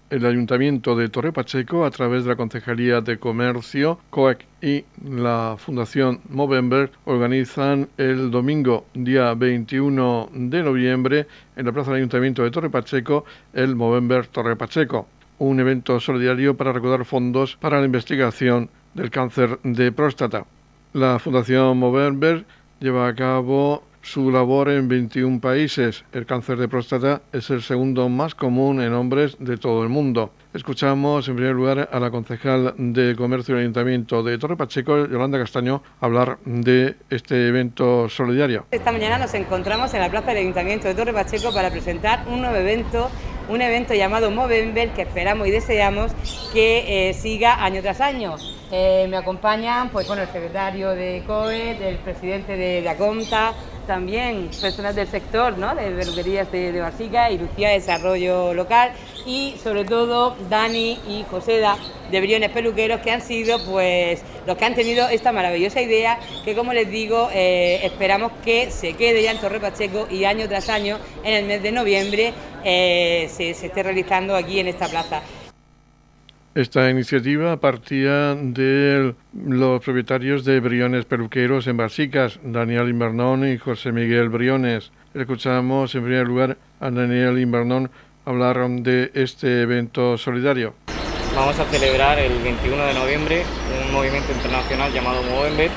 el 0.08 0.25
Ayuntamiento 0.25 0.96
de 0.96 1.10
Torre 1.10 1.32
Pacheco, 1.32 1.84
a 1.84 1.90
través 1.90 2.25
de 2.25 2.30
la 2.30 2.37
Concejalía 2.37 3.02
de 3.02 3.18
Comercio, 3.18 4.00
COEC 4.08 4.46
y 4.62 4.87
la 5.04 5.56
Fundación 5.58 6.22
Movember, 6.30 6.90
organizan 7.04 7.90
el 7.98 8.30
domingo, 8.30 8.87
día 8.94 9.34
21 9.34 10.30
de 10.32 10.62
noviembre, 10.62 11.26
en 11.56 11.66
la 11.66 11.72
Plaza 11.72 11.90
del 11.90 11.98
Ayuntamiento 11.98 12.42
de 12.42 12.50
Torre 12.50 12.70
Pacheco, 12.70 13.26
el 13.52 13.76
Movember 13.76 14.28
Torre 14.28 14.56
Pacheco, 14.56 15.06
un 15.38 15.61
evento 15.61 16.00
solidario 16.00 16.57
para 16.57 16.73
recaudar 16.73 17.04
fondos 17.04 17.57
para 17.57 17.80
la 17.80 17.87
investigación 17.87 18.71
del 18.95 19.11
cáncer 19.11 19.59
de 19.62 19.92
próstata. 19.92 20.47
La 20.92 21.18
Fundación 21.18 21.78
Movember 21.78 22.45
lleva 22.80 23.09
a 23.09 23.14
cabo 23.14 23.85
su 24.02 24.30
labor 24.30 24.71
en 24.71 24.88
21 24.88 25.40
países. 25.40 26.04
El 26.12 26.26
cáncer 26.26 26.59
de 26.59 26.68
próstata 26.68 27.23
es 27.33 27.50
el 27.50 27.62
segundo 27.62 28.09
más 28.09 28.35
común 28.35 28.80
en 28.80 28.95
hombres 28.95 29.37
de 29.38 29.57
todo 29.57 29.83
el 29.83 29.88
mundo. 29.88 30.33
Escuchamos 30.55 31.28
en 31.28 31.37
primer 31.37 31.55
lugar 31.55 31.90
a 31.93 32.00
la 32.00 32.11
concejal 32.11 32.73
de 32.78 33.14
Comercio 33.17 33.57
y 33.57 33.61
Ayuntamiento 33.61 34.23
de 34.23 34.38
Torre 34.38 34.57
Pacheco, 34.57 35.07
Yolanda 35.07 35.38
Castaño, 35.38 35.83
hablar 36.00 36.38
de 36.47 36.97
este 37.11 37.49
evento 37.49 38.09
solidario. 38.09 38.64
Esta 38.71 38.90
mañana 38.90 39.19
nos 39.19 39.35
encontramos 39.35 39.93
en 39.93 40.00
la 40.00 40.11
plaza 40.11 40.28
del 40.28 40.38
Ayuntamiento 40.38 40.88
de 40.88 40.95
Torre 40.95 41.12
Pacheco 41.12 41.52
para 41.52 41.71
presentar 41.71 42.25
un 42.28 42.40
nuevo 42.40 42.57
evento 42.57 43.11
un 43.49 43.62
evento 43.62 43.95
llamado 43.95 44.31
Movember 44.31 44.90
que 44.90 45.02
esperamos 45.02 45.49
y 45.49 45.50
deseamos 45.50 46.12
que 46.52 47.09
eh, 47.09 47.14
siga 47.14 47.64
año 47.64 47.81
tras 47.81 48.00
año. 48.00 48.37
Eh, 48.71 49.07
me 49.09 49.17
acompañan 49.17 49.88
pues, 49.88 50.07
bueno, 50.07 50.23
el 50.23 50.28
secretario 50.28 50.90
de 50.90 51.23
COE, 51.26 51.88
el 51.88 51.97
presidente 51.97 52.57
de, 52.57 52.83
la 52.83 52.93
Acomta, 52.93 53.55
también 53.88 54.50
personas 54.61 54.95
del 54.95 55.09
sector 55.09 55.57
¿no? 55.59 55.75
de 55.75 55.90
peluquerías 55.90 56.52
de, 56.52 56.71
de 56.71 56.80
Basica 56.80 57.30
y 57.30 57.38
Lucía 57.38 57.71
de 57.71 57.75
Desarrollo 57.75 58.52
Local 58.54 58.92
y 59.26 59.54
sobre 59.61 59.85
todo 59.85 60.37
Dani 60.49 60.99
y 61.09 61.25
Joseda 61.28 61.76
de 62.11 62.21
Briones 62.21 62.50
Peluqueros 62.50 63.00
que 63.00 63.11
han 63.11 63.23
sido 63.23 63.59
pues 63.64 64.23
los 64.47 64.59
que 64.59 64.64
han 64.66 64.75
tenido 64.75 65.09
esta 65.09 65.33
maravillosa 65.33 65.80
idea 65.80 66.21
que 66.45 66.54
como 66.54 66.75
les 66.75 66.90
digo 66.90 67.30
eh, 67.33 67.80
esperamos 67.83 68.30
que 68.45 68.71
se 68.71 68.92
quede 68.92 69.23
ya 69.23 69.30
en 69.30 69.38
Torre 69.38 69.59
Pacheco 69.59 70.07
y 70.11 70.25
año 70.25 70.47
tras 70.49 70.68
año 70.68 70.99
en 71.25 71.35
el 71.35 71.47
mes 71.47 71.62
de 71.62 71.73
noviembre 71.73 72.35
eh, 72.64 73.30
se 73.33 73.50
esté 73.50 73.83
realizando 73.83 74.37
aquí 74.37 74.61
en 74.61 74.68
esta 74.68 74.88
plaza. 74.88 75.23
Esta 76.58 76.90
iniciativa 76.90 77.56
partía 77.58 78.34
de 78.34 79.14
los 79.46 79.80
propietarios 79.80 80.44
de 80.44 80.58
Briones 80.58 81.04
Peluqueros 81.04 81.68
en 81.68 81.76
Basicas, 81.76 82.40
Daniel 82.42 82.88
Invernón 82.88 83.48
y 83.48 83.58
José 83.58 83.92
Miguel 83.92 84.28
Briones. 84.28 84.90
Escuchamos 85.14 85.94
en 85.94 86.02
primer 86.02 86.26
lugar 86.26 86.58
a 86.80 86.90
Daniel 86.90 87.38
Invernón 87.38 87.92
hablar 88.24 88.68
de 88.68 89.12
este 89.14 89.62
evento 89.62 90.18
solidario. 90.18 90.74
Vamos 91.36 91.56
a 91.60 91.64
celebrar 91.66 92.18
el 92.18 92.36
21 92.42 92.86
de 92.86 92.94
noviembre 92.94 93.44
un 93.86 93.92
movimiento 93.92 94.32
internacional 94.32 94.92
llamado 94.92 95.22
Movember, 95.30 95.70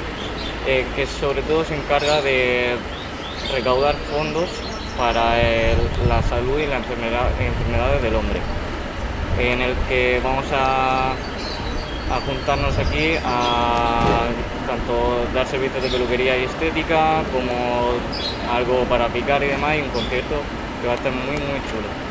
eh, 0.65 0.83
que 0.95 1.05
sobre 1.05 1.43
todo 1.43 1.63
se 1.63 1.75
encarga 1.75 2.23
de 2.23 2.73
recaudar 3.53 3.93
fondos 4.11 4.50
para 4.97 5.35
la 6.07 6.23
salud 6.23 6.59
y 6.59 6.65
las 6.65 6.79
enfermedades 6.79 8.01
del 8.01 8.15
hombre 8.15 8.39
en 9.39 9.61
el 9.61 9.73
que 9.88 10.19
vamos 10.23 10.45
a, 10.53 11.13
juntarnos 12.25 12.77
aquí 12.77 13.15
a 13.23 14.27
tanto 14.67 15.25
dar 15.33 15.47
servicios 15.47 15.81
de 15.81 15.89
peluquería 15.89 16.38
y 16.38 16.43
estética 16.43 17.23
como 17.31 17.93
algo 18.53 18.83
para 18.83 19.07
picar 19.07 19.41
y 19.43 19.47
demás 19.47 19.77
y 19.77 19.81
un 19.81 19.89
concierto 19.89 20.35
que 20.81 20.88
va 20.88 20.93
a 20.93 20.95
estar 20.97 21.11
muy 21.11 21.38
muy 21.38 21.59
chulo. 21.71 22.11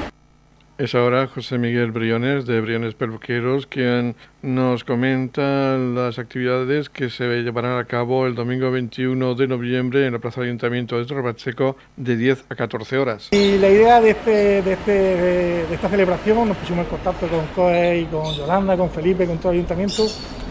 Es 0.81 0.95
ahora 0.95 1.27
José 1.27 1.59
Miguel 1.59 1.91
Briones 1.91 2.47
de 2.47 2.59
Briones 2.63 2.95
Peluqueros 2.95 3.67
quien 3.67 4.17
nos 4.41 4.83
comenta 4.83 5.77
las 5.77 6.19
actividades 6.19 6.89
que 6.89 7.11
se 7.11 7.43
llevarán 7.43 7.79
a 7.79 7.85
cabo 7.85 8.27
el 8.27 8.35
domingo 8.35 8.71
21 8.71 9.35
de 9.35 9.47
noviembre 9.47 10.07
en 10.07 10.15
la 10.15 10.21
Plaza 10.21 10.41
de 10.41 10.47
Ayuntamiento 10.47 10.97
de 10.97 11.05
Torrepacheco 11.05 11.77
de 11.99 12.17
10 12.17 12.47
a 12.49 12.55
14 12.55 12.97
horas. 12.97 13.29
Y 13.33 13.59
la 13.59 13.69
idea 13.69 14.01
de, 14.01 14.11
este, 14.13 14.63
de, 14.63 14.73
este, 14.73 14.93
de 14.93 15.75
esta 15.75 15.91
celebración, 15.91 16.49
nos 16.49 16.57
pusimos 16.57 16.87
en 16.87 16.91
contacto 16.91 17.29
con 17.29 17.45
COE 17.55 17.99
y 17.99 18.05
con 18.07 18.33
Yolanda, 18.33 18.75
con 18.75 18.89
Felipe, 18.89 19.27
con 19.27 19.37
todo 19.37 19.53
el 19.53 19.59
Ayuntamiento, 19.59 20.07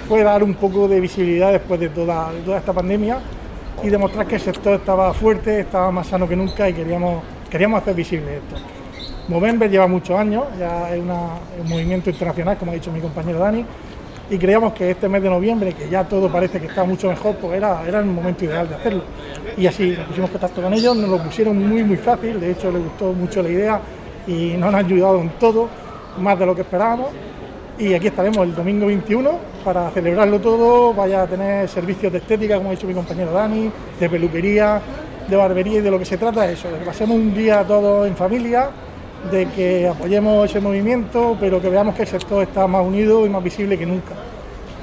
fue 0.07 0.21
dar 0.21 0.43
un 0.43 0.53
poco 0.53 0.88
de 0.88 1.00
visibilidad 1.00 1.51
después 1.51 1.79
de 1.79 1.89
toda, 1.89 2.31
de 2.31 2.41
toda 2.41 2.59
esta 2.59 2.71
pandemia 2.71 3.17
y 3.81 3.89
demostrar 3.89 4.27
que 4.27 4.36
el 4.36 4.41
sector 4.41 4.75
estaba 4.75 5.12
fuerte, 5.12 5.62
estaba 5.62 5.89
más 5.89 6.05
sano 6.05 6.29
que 6.29 6.36
nunca 6.36 6.69
y 6.69 6.74
queríamos, 6.74 7.24
queríamos 7.50 7.81
hacer 7.81 7.95
visible 7.95 8.38
esto. 8.38 8.78
Movember 9.29 9.69
lleva 9.69 9.86
muchos 9.86 10.19
años, 10.19 10.45
ya 10.57 10.93
es 10.93 11.00
un 11.00 11.69
movimiento 11.69 12.09
internacional, 12.09 12.57
como 12.57 12.71
ha 12.71 12.74
dicho 12.74 12.91
mi 12.91 13.00
compañero 13.00 13.38
Dani, 13.38 13.63
y 14.27 14.38
creíamos 14.39 14.74
que 14.74 14.89
este 14.89 15.07
mes 15.07 15.21
de 15.21 15.29
noviembre, 15.29 15.74
que 15.74 15.88
ya 15.88 16.03
todo 16.03 16.31
parece 16.31 16.59
que 16.59 16.65
está 16.65 16.83
mucho 16.83 17.09
mejor, 17.09 17.36
pues 17.36 17.53
era, 17.53 17.88
era 17.88 18.00
el 18.00 18.05
momento 18.05 18.45
ideal 18.45 18.67
de 18.67 18.75
hacerlo. 18.75 19.03
Y 19.55 19.67
así 19.67 19.91
nos 19.91 20.07
pusimos 20.07 20.31
contacto 20.31 20.63
con 20.63 20.74
ellos, 20.74 20.95
nos 20.98 21.09
lo 21.09 21.24
pusieron 21.24 21.67
muy 21.67 21.83
muy 21.83 21.98
fácil, 21.98 22.39
de 22.39 22.51
hecho 22.51 22.71
les 22.71 22.83
gustó 22.83 23.13
mucho 23.13 23.43
la 23.43 23.50
idea 23.50 23.81
y 24.25 24.55
nos 24.57 24.74
han 24.74 24.83
ayudado 24.83 25.21
en 25.21 25.29
todo, 25.39 25.69
más 26.19 26.38
de 26.39 26.45
lo 26.48 26.55
que 26.55 26.62
esperábamos. 26.62 27.09
Y 27.77 27.93
aquí 27.93 28.07
estaremos 28.07 28.39
el 28.39 28.55
domingo 28.55 28.88
21 28.88 29.31
para 29.63 29.91
celebrarlo 29.91 30.39
todo, 30.39 30.91
vaya 30.93 31.21
a 31.21 31.27
tener 31.27 31.69
servicios 31.69 32.12
de 32.12 32.17
estética, 32.17 32.57
como 32.57 32.69
ha 32.69 32.71
dicho 32.71 32.88
mi 32.88 32.95
compañero 32.95 33.31
Dani, 33.31 33.71
de 34.00 34.09
peluquería, 34.09 34.81
de 35.27 35.36
barbería 35.36 35.77
y 35.77 35.81
de 35.81 35.91
lo 35.91 36.00
que 36.00 36.05
se 36.05 36.17
trata 36.17 36.50
es 36.50 36.59
eso, 36.59 36.67
pasemos 36.83 37.15
un 37.15 37.33
día 37.33 37.63
todos 37.63 38.07
en 38.07 38.15
familia, 38.15 38.69
de 39.31 39.45
que 39.47 39.88
apoyemos 39.88 40.49
ese 40.49 40.59
movimiento, 40.59 41.38
pero 41.39 41.61
que 41.61 41.69
veamos 41.69 41.95
que 41.95 42.03
el 42.03 42.07
sector 42.07 42.43
está 42.43 42.65
más 42.67 42.85
unido 42.85 43.25
y 43.25 43.29
más 43.29 43.43
visible 43.43 43.77
que 43.77 43.85
nunca. 43.85 44.15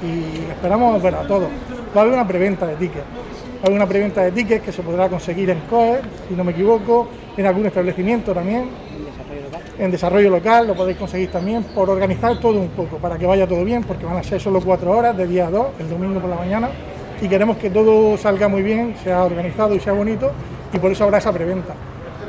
Y 0.01 0.51
esperamos 0.51 1.01
ver 1.01 1.15
a 1.15 1.21
todos. 1.27 1.49
Va 1.95 2.01
a 2.01 2.03
haber 2.03 2.13
una 2.13 2.27
preventa 2.27 2.67
de 2.67 2.75
tickets. 2.75 3.05
Va 3.55 3.63
a 3.63 3.65
haber 3.65 3.75
una 3.75 3.87
preventa 3.87 4.21
de 4.21 4.31
tickets 4.31 4.63
que 4.63 4.71
se 4.71 4.83
podrá 4.83 5.09
conseguir 5.09 5.49
en 5.49 5.61
COE, 5.61 5.99
si 6.29 6.35
no 6.35 6.43
me 6.43 6.51
equivoco, 6.51 7.07
en 7.35 7.45
algún 7.45 7.65
establecimiento 7.65 8.33
también. 8.33 8.69
En 9.79 9.91
desarrollo 9.91 10.29
local 10.29 10.67
lo 10.67 10.75
podéis 10.75 10.97
conseguir 10.97 11.31
también 11.31 11.63
por 11.63 11.89
organizar 11.89 12.39
todo 12.39 12.59
un 12.59 12.69
poco, 12.69 12.97
para 12.97 13.17
que 13.17 13.25
vaya 13.25 13.47
todo 13.47 13.63
bien, 13.63 13.83
porque 13.83 14.05
van 14.05 14.17
a 14.17 14.23
ser 14.23 14.39
solo 14.39 14.61
cuatro 14.61 14.91
horas 14.91 15.15
de 15.17 15.27
día 15.27 15.47
a 15.47 15.51
dos, 15.51 15.67
el 15.79 15.89
domingo 15.89 16.19
por 16.19 16.29
la 16.29 16.35
mañana, 16.35 16.69
y 17.21 17.27
queremos 17.27 17.57
que 17.57 17.69
todo 17.69 18.17
salga 18.17 18.47
muy 18.47 18.63
bien, 18.63 18.95
sea 19.03 19.23
organizado 19.23 19.75
y 19.75 19.79
sea 19.79 19.93
bonito, 19.93 20.31
y 20.73 20.79
por 20.79 20.91
eso 20.91 21.03
habrá 21.03 21.19
esa 21.19 21.31
preventa 21.31 21.73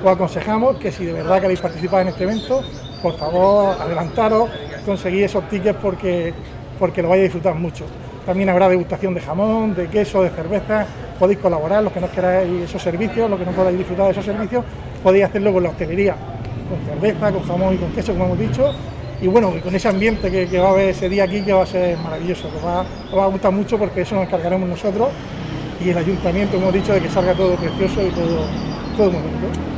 os 0.02 0.10
aconsejamos 0.10 0.76
que 0.76 0.92
si 0.92 1.04
de 1.04 1.12
verdad 1.12 1.40
queréis 1.40 1.60
participar 1.60 2.02
en 2.02 2.08
este 2.08 2.24
evento, 2.24 2.62
por 3.02 3.16
favor 3.16 3.76
adelantaros, 3.80 4.48
conseguid 4.84 5.24
esos 5.24 5.48
tickets 5.48 5.78
porque, 5.80 6.32
porque 6.78 7.02
lo 7.02 7.08
vais 7.08 7.20
a 7.20 7.22
disfrutar 7.24 7.54
mucho. 7.54 7.84
También 8.24 8.48
habrá 8.48 8.68
degustación 8.68 9.14
de 9.14 9.20
jamón, 9.20 9.74
de 9.74 9.88
queso, 9.88 10.22
de 10.22 10.30
cerveza, 10.30 10.86
podéis 11.18 11.38
colaborar, 11.38 11.82
los 11.82 11.92
que 11.92 12.00
no 12.00 12.10
queráis 12.10 12.64
esos 12.64 12.82
servicios, 12.82 13.28
los 13.28 13.38
que 13.38 13.46
no 13.46 13.52
podáis 13.52 13.78
disfrutar 13.78 14.06
de 14.06 14.12
esos 14.12 14.24
servicios, 14.24 14.64
podéis 15.02 15.24
hacerlo 15.24 15.52
con 15.52 15.62
la 15.62 15.70
hostelería, 15.70 16.14
con 16.68 16.78
cerveza, 16.86 17.32
con 17.32 17.42
jamón 17.42 17.74
y 17.74 17.76
con 17.78 17.90
queso, 17.92 18.12
como 18.12 18.26
hemos 18.26 18.38
dicho, 18.38 18.74
y 19.20 19.26
bueno, 19.26 19.52
con 19.62 19.74
ese 19.74 19.88
ambiente 19.88 20.30
que, 20.30 20.58
va 20.58 20.68
a 20.68 20.70
haber 20.70 20.90
ese 20.90 21.08
día 21.08 21.24
aquí 21.24 21.42
que 21.42 21.52
va 21.52 21.62
a 21.62 21.66
ser 21.66 21.96
maravilloso, 21.98 22.48
os 22.48 22.64
va, 22.64 22.84
va, 23.16 23.24
a 23.24 23.26
gustar 23.26 23.52
mucho 23.52 23.76
porque 23.76 24.02
eso 24.02 24.14
nos 24.14 24.26
encargaremos 24.26 24.68
nosotros 24.68 25.08
y 25.84 25.90
el 25.90 25.98
ayuntamiento 25.98 26.56
hemos 26.56 26.72
dicho 26.72 26.92
de 26.92 27.00
que 27.00 27.08
salga 27.08 27.34
todo 27.34 27.56
precioso 27.56 28.06
y 28.06 28.10
todo, 28.10 28.46
todo 28.96 29.10
muy 29.10 29.22
bonito. 29.22 29.77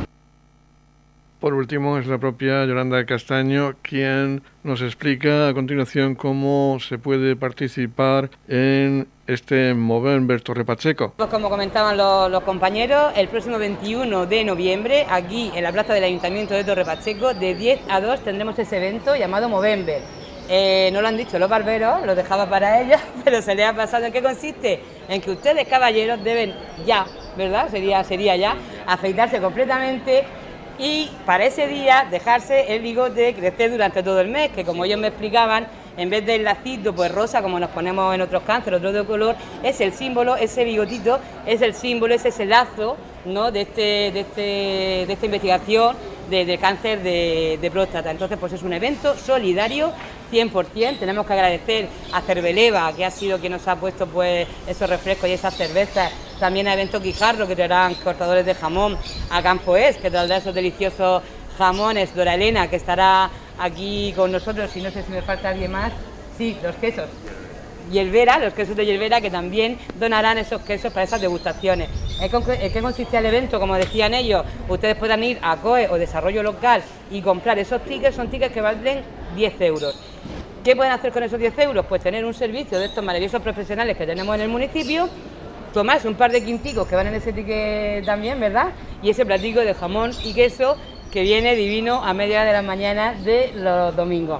Por 1.41 1.55
último, 1.55 1.97
es 1.97 2.05
la 2.05 2.19
propia 2.19 2.65
Yolanda 2.65 3.03
Castaño 3.03 3.73
quien 3.81 4.43
nos 4.61 4.83
explica 4.83 5.47
a 5.47 5.55
continuación 5.55 6.13
cómo 6.13 6.77
se 6.79 6.99
puede 6.99 7.35
participar 7.35 8.29
en 8.47 9.07
este 9.25 9.73
Movember 9.73 10.41
Torre 10.41 10.65
Pacheco. 10.65 11.15
Pues 11.17 11.31
como 11.31 11.49
comentaban 11.49 11.97
los, 11.97 12.43
compañeros, 12.43 13.11
el 13.15 13.27
próximo 13.27 13.57
21 13.57 14.27
de 14.27 14.43
noviembre, 14.43 15.07
aquí 15.09 15.51
en 15.55 15.63
la 15.63 15.71
plaza 15.71 15.95
del 15.95 16.03
Ayuntamiento 16.03 16.53
de 16.53 16.63
Torre 16.63 16.85
Pacheco, 16.85 17.33
de 17.33 17.55
10 17.55 17.79
a 17.89 17.99
2 18.01 18.23
tendremos 18.23 18.59
ese 18.59 18.77
evento 18.77 19.15
llamado 19.15 19.49
Movember. 19.49 20.03
Eh, 20.47 20.91
no 20.93 21.01
lo 21.01 21.07
han 21.07 21.17
dicho 21.17 21.39
los 21.39 21.49
barberos, 21.49 22.05
lo 22.05 22.13
dejaba 22.13 22.47
para 22.47 22.81
ellos, 22.81 23.01
pero 23.23 23.41
se 23.41 23.55
les 23.55 23.65
ha 23.65 23.73
pasado. 23.73 24.05
¿En 24.05 24.13
qué 24.13 24.21
consiste? 24.21 24.79
En 25.09 25.19
que 25.19 25.31
ustedes, 25.31 25.67
caballeros, 25.67 26.23
deben 26.23 26.53
ya, 26.85 27.07
¿verdad? 27.35 27.67
Sería, 27.71 28.03
sería 28.03 28.35
ya, 28.35 28.55
afeitarse 28.85 29.39
completamente 29.39 30.23
y 30.81 31.11
para 31.27 31.45
ese 31.45 31.67
día 31.67 32.07
dejarse 32.09 32.73
el 32.73 32.81
bigote 32.81 33.35
crecer 33.35 33.69
durante 33.69 34.01
todo 34.01 34.19
el 34.19 34.29
mes, 34.29 34.51
que 34.51 34.65
como 34.65 34.83
ellos 34.83 34.99
me 34.99 35.07
explicaban, 35.07 35.67
en 35.95 36.09
vez 36.09 36.25
del 36.25 36.43
lacito 36.43 36.95
pues 36.95 37.11
rosa 37.11 37.43
como 37.43 37.59
nos 37.59 37.69
ponemos 37.69 38.15
en 38.15 38.21
otros 38.21 38.41
cánceres, 38.43 38.79
otro 38.79 38.91
de 38.91 39.05
color, 39.05 39.35
es 39.61 39.79
el 39.79 39.93
símbolo, 39.93 40.35
ese 40.35 40.63
bigotito 40.63 41.19
es 41.45 41.61
el 41.61 41.75
símbolo, 41.75 42.15
es 42.15 42.25
ese 42.25 42.45
lazo 42.45 42.97
¿no? 43.25 43.51
de, 43.51 43.61
este, 43.61 43.81
de, 44.11 44.19
este, 44.21 44.41
de 45.05 45.13
esta 45.13 45.25
investigación 45.27 45.95
de, 46.31 46.57
cáncer 46.57 47.03
de, 47.03 47.69
próstata. 47.71 48.09
Entonces 48.09 48.37
pues 48.39 48.53
es 48.53 48.63
un 48.63 48.73
evento 48.73 49.15
solidario 49.17 49.91
100%. 50.31 50.97
Tenemos 50.99 51.27
que 51.27 51.33
agradecer 51.33 51.87
a 52.11 52.21
Cerveleva, 52.21 52.91
que 52.93 53.05
ha 53.05 53.11
sido 53.11 53.37
quien 53.39 53.51
nos 53.51 53.67
ha 53.67 53.75
puesto 53.75 54.07
pues 54.07 54.47
esos 54.67 54.89
refrescos 54.89 55.29
y 55.29 55.33
esas 55.33 55.55
cervezas 55.55 56.11
también 56.39 56.67
a 56.67 56.73
Evento 56.73 56.99
Quijarro, 56.99 57.47
que 57.47 57.55
traerán 57.55 57.93
cortadores 57.95 58.45
de 58.45 58.55
jamón, 58.55 58.97
a 59.29 59.43
Campo 59.43 59.77
Es, 59.77 59.97
que 59.97 60.09
traerá 60.09 60.37
esos 60.37 60.55
deliciosos 60.55 61.21
jamones, 61.55 62.15
Dora 62.15 62.33
Elena, 62.33 62.67
que 62.67 62.77
estará 62.77 63.29
aquí 63.59 64.11
con 64.15 64.31
nosotros, 64.31 64.75
y 64.75 64.81
no 64.81 64.89
sé 64.89 65.03
si 65.03 65.11
me 65.11 65.21
falta 65.21 65.49
alguien 65.49 65.71
más, 65.71 65.93
sí, 66.37 66.57
los 66.63 66.75
quesos. 66.77 67.05
Yelvera, 67.91 68.39
los 68.39 68.53
quesos 68.53 68.75
de 68.75 68.85
Yelvera, 68.85 69.21
que 69.21 69.29
también 69.29 69.77
donarán 69.99 70.37
esos 70.37 70.61
quesos 70.61 70.91
para 70.91 71.03
esas 71.03 71.21
degustaciones. 71.21 71.89
¿En 72.19 72.71
qué 72.71 72.81
consiste 72.81 73.17
el 73.17 73.25
evento? 73.25 73.59
Como 73.59 73.75
decían 73.75 74.13
ellos, 74.13 74.45
ustedes 74.69 74.95
puedan 74.95 75.23
ir 75.23 75.37
a 75.41 75.57
COE 75.57 75.87
o 75.89 75.97
Desarrollo 75.97 76.43
Local 76.43 76.81
y 77.11 77.21
comprar 77.21 77.59
esos 77.59 77.83
tickets, 77.83 78.15
son 78.15 78.29
tickets 78.29 78.53
que 78.53 78.61
valen 78.61 79.03
10 79.35 79.61
euros. 79.61 79.99
¿Qué 80.63 80.75
pueden 80.75 80.93
hacer 80.93 81.11
con 81.11 81.23
esos 81.23 81.39
10 81.39 81.57
euros? 81.59 81.85
Pues 81.87 82.01
tener 82.01 82.23
un 82.23 82.33
servicio 82.33 82.79
de 82.79 82.85
estos 82.85 83.03
maravillosos 83.03 83.41
profesionales 83.41 83.97
que 83.97 84.05
tenemos 84.05 84.35
en 84.35 84.41
el 84.41 84.49
municipio, 84.49 85.09
tomarse 85.73 86.07
un 86.07 86.15
par 86.15 86.31
de 86.31 86.43
quinticos 86.43 86.87
que 86.87 86.95
van 86.95 87.07
en 87.07 87.15
ese 87.15 87.33
ticket 87.33 88.05
también, 88.05 88.39
¿verdad? 88.39 88.67
Y 89.01 89.09
ese 89.09 89.25
platico 89.25 89.61
de 89.61 89.73
jamón 89.73 90.11
y 90.23 90.33
queso 90.33 90.77
que 91.11 91.23
viene 91.23 91.55
divino 91.55 92.03
a 92.03 92.13
media 92.13 92.43
de 92.43 92.53
la 92.53 92.61
mañana 92.61 93.15
de 93.15 93.51
los 93.55 93.95
domingos. 93.95 94.39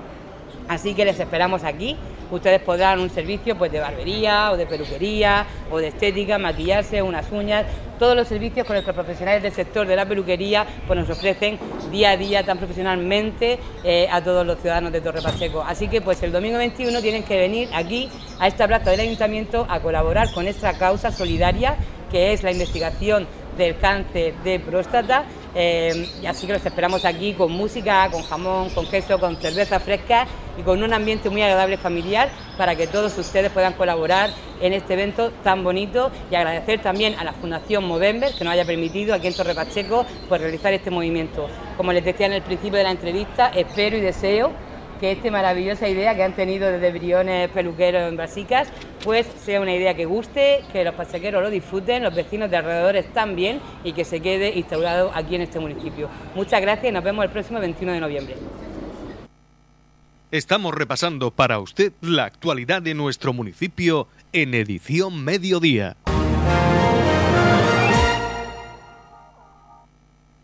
Así 0.68 0.94
que 0.94 1.04
les 1.06 1.20
esperamos 1.20 1.64
aquí 1.64 1.98
ustedes 2.32 2.62
podrán 2.62 3.00
un 3.00 3.10
servicio 3.10 3.58
pues, 3.58 3.72
de 3.72 3.80
barbería 3.80 4.52
o 4.52 4.58
de 4.58 4.66
peluquería 4.66 5.46
o 5.70 5.78
de 5.78 5.88
estética, 5.90 6.38
maquillarse, 6.38 7.02
unas 7.02 7.32
uñas, 7.32 7.66
todos 8.00 8.16
los 8.16 8.28
servicios 8.28 8.66
con 8.66 8.74
nuestros 8.74 8.96
profesionales 8.96 9.44
del 9.44 9.52
sector 9.52 9.86
de 9.86 9.96
la 9.96 10.08
peluquería 10.08 10.66
pues 10.88 11.00
nos 11.00 11.10
ofrecen 11.10 11.60
día 11.92 12.12
a 12.12 12.18
día 12.18 12.44
tan 12.44 12.58
profesionalmente 12.58 13.60
eh, 13.84 14.08
a 14.12 14.24
todos 14.24 14.44
los 14.46 14.60
ciudadanos 14.60 14.92
de 14.92 15.02
Torre 15.02 15.22
Pacheco. 15.22 15.62
Así 15.62 15.88
que 15.88 16.02
pues 16.02 16.24
el 16.24 16.32
domingo 16.32 16.58
21 16.58 17.00
tienen 17.02 17.24
que 17.24 17.38
venir 17.38 17.70
aquí 17.74 18.10
a 18.40 18.48
esta 18.48 18.68
plaza 18.68 18.90
del 18.90 19.02
ayuntamiento 19.02 19.68
a 19.70 19.80
colaborar 19.82 20.32
con 20.34 20.48
esta 20.48 20.78
causa 20.78 21.12
solidaria 21.12 21.76
que 22.12 22.34
es 22.34 22.44
la 22.44 22.52
investigación 22.52 23.28
del 23.58 23.78
cáncer 23.78 24.34
de 24.44 24.60
próstata 24.60 25.26
eh, 25.56 26.10
así 26.28 26.48
que 26.48 26.54
los 26.54 26.66
esperamos 26.66 27.06
aquí 27.06 27.34
con 27.34 27.52
música, 27.52 28.10
con 28.12 28.24
jamón, 28.24 28.70
con 28.70 28.88
queso, 28.88 29.20
con 29.20 29.36
cerveza 29.38 29.80
fresca 29.80 30.28
y 30.58 30.62
con 30.62 30.82
un 30.82 30.94
ambiente 30.94 31.30
muy 31.30 31.42
agradable 31.42 31.78
familiar 31.78 32.30
para 32.58 32.76
que 32.76 32.88
todos 32.88 33.18
ustedes 33.18 33.52
puedan 33.52 33.74
colaborar 33.74 34.30
en 34.62 34.74
este 34.74 34.94
evento 34.94 35.32
tan 35.44 35.64
bonito 35.64 36.12
y 36.30 36.36
agradecer 36.36 36.82
también 36.82 37.16
a 37.20 37.24
la 37.24 37.34
Fundación 37.34 37.84
Movember 37.86 38.34
que 38.34 38.44
nos 38.44 38.54
haya 38.54 38.66
permitido 38.66 39.14
aquí 39.14 39.28
en 39.28 39.34
Torre 39.34 39.56
Pacheco 39.56 40.06
pues, 40.30 40.42
realizar 40.42 40.74
este 40.74 40.92
movimiento. 40.92 41.48
Como 41.78 41.92
les 41.92 42.06
decía 42.06 42.28
en 42.28 42.34
el 42.34 42.42
principio 42.42 42.78
de 42.78 42.84
la 42.84 42.92
entrevista, 42.92 43.52
espero 43.56 43.98
y 43.98 44.02
deseo 44.02 44.52
que 45.02 45.12
esta 45.12 45.32
maravillosa 45.32 45.90
idea 45.90 46.16
que 46.16 46.22
han 46.22 46.34
tenido 46.34 46.72
desde 46.72 46.92
Briones 46.92 47.50
Peluqueros 47.50 48.08
en 48.08 48.16
Basicas, 48.16 48.68
pues 49.04 49.26
sea 49.44 49.60
una 49.60 49.74
idea 49.74 49.96
que 49.96 50.06
guste, 50.06 50.62
que 50.72 50.84
los 50.84 50.94
pasajeros 50.94 51.42
lo 51.42 51.50
disfruten, 51.50 52.04
los 52.04 52.14
vecinos 52.14 52.52
de 52.52 52.58
alrededores 52.58 53.12
también 53.12 53.60
y 53.84 53.94
que 53.94 54.06
se 54.06 54.20
quede 54.20 54.52
instaurado 54.56 55.12
aquí 55.16 55.34
en 55.34 55.42
este 55.42 55.60
municipio. 55.60 56.08
Muchas 56.36 56.62
gracias 56.62 56.92
y 56.92 56.94
nos 56.94 57.04
vemos 57.04 57.26
el 57.26 57.32
próximo 57.32 57.60
21 57.60 57.94
de 57.94 58.00
noviembre. 58.00 58.36
Estamos 60.30 60.76
repasando 60.76 61.32
para 61.32 61.58
usted 61.60 61.94
la 62.02 62.26
actualidad 62.26 62.84
de 62.84 62.94
nuestro 62.94 63.34
municipio 63.34 64.08
en 64.34 64.54
edición 64.54 65.26
mediodía. 65.26 65.98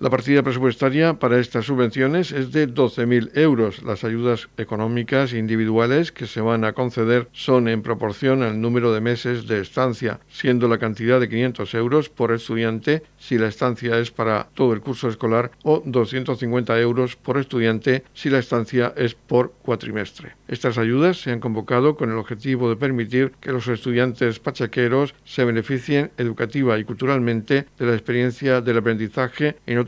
La 0.00 0.10
partida 0.10 0.44
presupuestaria 0.44 1.14
para 1.14 1.40
estas 1.40 1.64
subvenciones 1.64 2.30
es 2.30 2.52
de 2.52 2.68
12.000 2.68 3.36
euros. 3.36 3.82
Las 3.82 4.04
ayudas 4.04 4.48
económicas 4.56 5.32
individuales 5.32 6.12
que 6.12 6.28
se 6.28 6.40
van 6.40 6.64
a 6.64 6.72
conceder 6.72 7.28
son 7.32 7.66
en 7.66 7.82
proporción 7.82 8.44
al 8.44 8.60
número 8.60 8.92
de 8.92 9.00
meses 9.00 9.48
de 9.48 9.60
estancia, 9.60 10.20
siendo 10.28 10.68
la 10.68 10.78
cantidad 10.78 11.18
de 11.18 11.28
500 11.28 11.74
euros 11.74 12.10
por 12.10 12.30
estudiante 12.30 13.02
si 13.18 13.38
la 13.38 13.48
estancia 13.48 13.98
es 13.98 14.12
para 14.12 14.46
todo 14.54 14.72
el 14.72 14.82
curso 14.82 15.08
escolar 15.08 15.50
o 15.64 15.82
250 15.84 16.78
euros 16.78 17.16
por 17.16 17.36
estudiante 17.36 18.04
si 18.14 18.30
la 18.30 18.38
estancia 18.38 18.94
es 18.96 19.16
por 19.16 19.52
cuatrimestre. 19.62 20.36
Estas 20.46 20.78
ayudas 20.78 21.20
se 21.20 21.32
han 21.32 21.40
convocado 21.40 21.96
con 21.96 22.12
el 22.12 22.18
objetivo 22.18 22.68
de 22.68 22.76
permitir 22.76 23.32
que 23.40 23.50
los 23.50 23.66
estudiantes 23.66 24.38
pachaqueros 24.38 25.16
se 25.24 25.44
beneficien 25.44 26.12
educativa 26.18 26.78
y 26.78 26.84
culturalmente 26.84 27.66
de 27.76 27.86
la 27.86 27.94
experiencia 27.94 28.60
del 28.60 28.78
aprendizaje 28.78 29.56
en 29.66 29.78
otros 29.78 29.87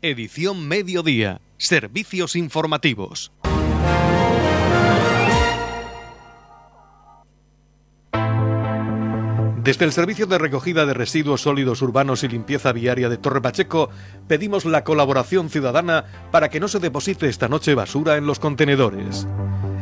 Edición 0.00 0.68
Mediodía. 0.68 1.40
Servicios 1.56 2.36
informativos. 2.36 3.32
Desde 9.64 9.84
el 9.84 9.90
Servicio 9.90 10.26
de 10.26 10.38
Recogida 10.38 10.86
de 10.86 10.94
Residuos 10.94 11.42
Sólidos 11.42 11.82
Urbanos 11.82 12.22
y 12.22 12.28
Limpieza 12.28 12.70
Viaria 12.72 13.08
de 13.08 13.16
Torre 13.16 13.42
Pacheco 13.42 13.90
pedimos 14.28 14.64
la 14.64 14.84
colaboración 14.84 15.50
ciudadana 15.50 16.04
para 16.30 16.48
que 16.48 16.60
no 16.60 16.68
se 16.68 16.78
deposite 16.78 17.28
esta 17.28 17.48
noche 17.48 17.74
basura 17.74 18.16
en 18.16 18.26
los 18.26 18.38
contenedores. 18.38 19.26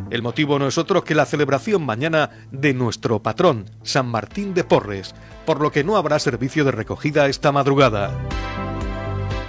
El 0.08 0.22
motivo 0.22 0.58
no 0.58 0.66
es 0.66 0.78
otro 0.78 1.04
que 1.04 1.14
la 1.14 1.26
celebración 1.26 1.84
mañana 1.84 2.30
de 2.50 2.72
nuestro 2.72 3.22
patrón, 3.22 3.70
San 3.82 4.06
Martín 4.06 4.54
de 4.54 4.64
Porres, 4.64 5.14
por 5.44 5.60
lo 5.60 5.70
que 5.70 5.84
no 5.84 5.98
habrá 5.98 6.18
servicio 6.18 6.64
de 6.64 6.70
recogida 6.70 7.26
esta 7.26 7.52
madrugada. 7.52 8.18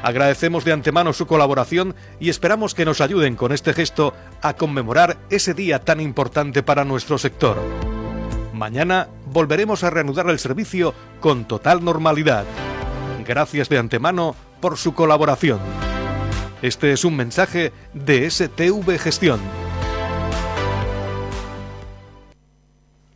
Agradecemos 0.07 0.63
de 0.63 0.71
antemano 0.71 1.11
su 1.11 1.27
colaboración 1.27 1.93
y 2.17 2.29
esperamos 2.29 2.73
que 2.73 2.85
nos 2.85 3.01
ayuden 3.01 3.35
con 3.35 3.51
este 3.51 3.73
gesto 3.73 4.13
a 4.41 4.53
conmemorar 4.53 5.17
ese 5.29 5.53
día 5.53 5.79
tan 5.79 5.99
importante 5.99 6.63
para 6.63 6.85
nuestro 6.85 7.17
sector. 7.17 7.57
Mañana 8.53 9.09
volveremos 9.25 9.83
a 9.83 9.89
reanudar 9.89 10.29
el 10.29 10.39
servicio 10.39 10.93
con 11.19 11.43
total 11.43 11.83
normalidad. 11.83 12.45
Gracias 13.27 13.67
de 13.67 13.79
antemano 13.79 14.33
por 14.61 14.77
su 14.77 14.93
colaboración. 14.93 15.59
Este 16.61 16.93
es 16.93 17.03
un 17.03 17.17
mensaje 17.17 17.73
de 17.93 18.31
STV 18.31 18.97
Gestión. 18.99 19.41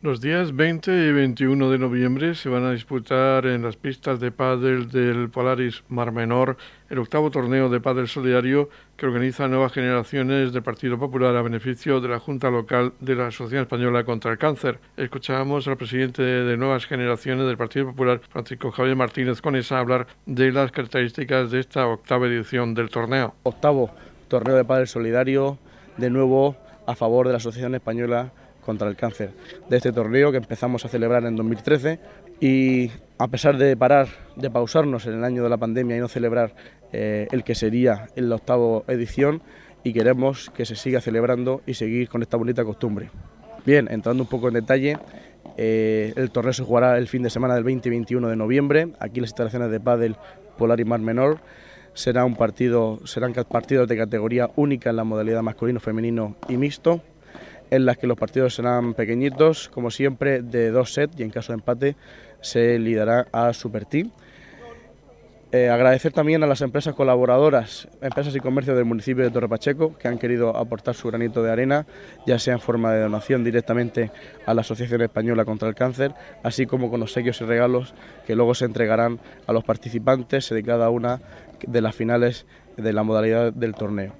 Los 0.02 0.20
días 0.20 0.56
20 0.56 0.90
y 0.90 1.12
21 1.12 1.70
de 1.70 1.78
noviembre 1.78 2.34
se 2.34 2.48
van 2.48 2.64
a 2.64 2.72
disputar 2.72 3.46
en 3.46 3.62
las 3.62 3.76
pistas 3.76 4.18
de 4.18 4.32
pádel 4.32 4.90
del 4.90 5.30
Polaris 5.30 5.84
Mar 5.86 6.10
Menor 6.10 6.56
el 6.90 6.98
octavo 6.98 7.30
torneo 7.30 7.68
de 7.68 7.80
pádel 7.80 8.08
solidario 8.08 8.68
que 8.96 9.06
organiza 9.06 9.46
Nuevas 9.46 9.72
Generaciones 9.72 10.52
del 10.52 10.64
Partido 10.64 10.98
Popular 10.98 11.36
a 11.36 11.42
beneficio 11.42 12.00
de 12.00 12.08
la 12.08 12.18
Junta 12.18 12.50
Local 12.50 12.94
de 12.98 13.14
la 13.14 13.28
Asociación 13.28 13.62
Española 13.62 14.02
contra 14.02 14.32
el 14.32 14.38
Cáncer. 14.38 14.80
Escuchábamos 14.96 15.68
al 15.68 15.76
presidente 15.76 16.22
de 16.22 16.56
Nuevas 16.56 16.86
Generaciones 16.86 17.46
del 17.46 17.56
Partido 17.56 17.86
Popular, 17.86 18.20
Francisco 18.28 18.72
Javier 18.72 18.96
Martínez 18.96 19.40
Conesa, 19.40 19.78
hablar 19.78 20.08
de 20.26 20.50
las 20.50 20.72
características 20.72 21.52
de 21.52 21.60
esta 21.60 21.86
octava 21.86 22.26
edición 22.26 22.74
del 22.74 22.90
torneo. 22.90 23.36
Octavo 23.44 23.92
torneo 24.26 24.56
de 24.56 24.64
pádel 24.64 24.88
solidario, 24.88 25.58
de 25.96 26.10
nuevo 26.10 26.56
a 26.88 26.96
favor 26.96 27.28
de 27.28 27.34
la 27.34 27.38
Asociación 27.38 27.76
Española 27.76 28.32
contra 28.64 28.88
el 28.88 28.96
cáncer 28.96 29.30
de 29.68 29.76
este 29.76 29.92
torneo 29.92 30.30
que 30.30 30.38
empezamos 30.38 30.84
a 30.84 30.88
celebrar 30.88 31.24
en 31.24 31.36
2013 31.36 31.98
y 32.40 32.90
a 33.18 33.28
pesar 33.28 33.56
de 33.58 33.76
parar, 33.76 34.08
de 34.36 34.50
pausarnos 34.50 35.06
en 35.06 35.14
el 35.14 35.24
año 35.24 35.42
de 35.42 35.48
la 35.48 35.58
pandemia 35.58 35.96
y 35.96 36.00
no 36.00 36.08
celebrar 36.08 36.54
eh, 36.92 37.28
el 37.30 37.44
que 37.44 37.54
sería 37.54 38.08
la 38.16 38.36
octava 38.36 38.82
edición 38.88 39.42
y 39.84 39.92
queremos 39.92 40.50
que 40.50 40.64
se 40.64 40.76
siga 40.76 41.00
celebrando 41.00 41.62
y 41.66 41.74
seguir 41.74 42.08
con 42.08 42.22
esta 42.22 42.36
bonita 42.36 42.64
costumbre. 42.64 43.10
Bien, 43.64 43.88
entrando 43.90 44.24
un 44.24 44.28
poco 44.28 44.48
en 44.48 44.54
detalle, 44.54 44.98
eh, 45.56 46.12
el 46.16 46.30
torneo 46.30 46.52
se 46.52 46.64
jugará 46.64 46.98
el 46.98 47.08
fin 47.08 47.22
de 47.22 47.30
semana 47.30 47.54
del 47.54 47.64
20 47.64 47.88
y 47.88 47.90
21 47.90 48.28
de 48.28 48.36
noviembre, 48.36 48.88
aquí 48.98 49.18
en 49.18 49.22
las 49.22 49.30
instalaciones 49.30 49.70
de 49.70 49.80
Padel 49.80 50.16
Polar 50.56 50.80
y 50.80 50.84
Mar 50.84 51.00
Menor. 51.00 51.40
Será 51.94 52.24
un 52.24 52.36
partido, 52.36 53.00
serán 53.04 53.34
partidos 53.34 53.86
de 53.86 53.96
categoría 53.96 54.50
única 54.56 54.90
en 54.90 54.96
la 54.96 55.04
modalidad 55.04 55.42
masculino, 55.42 55.78
femenino 55.78 56.36
y 56.48 56.56
mixto 56.56 57.02
en 57.72 57.86
las 57.86 57.96
que 57.96 58.06
los 58.06 58.18
partidos 58.18 58.54
serán 58.54 58.92
pequeñitos, 58.92 59.70
como 59.70 59.90
siempre, 59.90 60.42
de 60.42 60.70
dos 60.70 60.92
sets 60.92 61.18
y 61.18 61.22
en 61.22 61.30
caso 61.30 61.52
de 61.52 61.54
empate 61.54 61.96
se 62.42 62.78
liderará 62.78 63.28
a 63.32 63.54
Super 63.54 63.86
Team. 63.86 64.10
Eh, 65.52 65.70
agradecer 65.70 66.12
también 66.12 66.42
a 66.42 66.46
las 66.46 66.60
empresas 66.60 66.94
colaboradoras, 66.94 67.88
empresas 68.02 68.36
y 68.36 68.40
comercios 68.40 68.76
del 68.76 68.84
municipio 68.84 69.24
de 69.24 69.30
Torre 69.30 69.48
Pacheco, 69.48 69.96
que 69.96 70.06
han 70.06 70.18
querido 70.18 70.54
aportar 70.54 70.94
su 70.94 71.08
granito 71.08 71.42
de 71.42 71.50
arena, 71.50 71.86
ya 72.26 72.38
sea 72.38 72.52
en 72.52 72.60
forma 72.60 72.92
de 72.92 73.00
donación 73.00 73.42
directamente 73.42 74.10
a 74.44 74.52
la 74.52 74.60
Asociación 74.60 75.00
Española 75.00 75.46
contra 75.46 75.68
el 75.70 75.74
Cáncer, 75.74 76.12
así 76.42 76.66
como 76.66 76.90
con 76.90 77.00
obsequios 77.00 77.40
y 77.40 77.44
regalos 77.44 77.94
que 78.26 78.36
luego 78.36 78.54
se 78.54 78.66
entregarán 78.66 79.18
a 79.46 79.52
los 79.54 79.64
participantes 79.64 80.50
de 80.50 80.62
cada 80.62 80.90
una 80.90 81.22
de 81.66 81.80
las 81.80 81.96
finales 81.96 82.44
de 82.76 82.92
la 82.92 83.02
modalidad 83.02 83.50
del 83.50 83.74
torneo. 83.74 84.12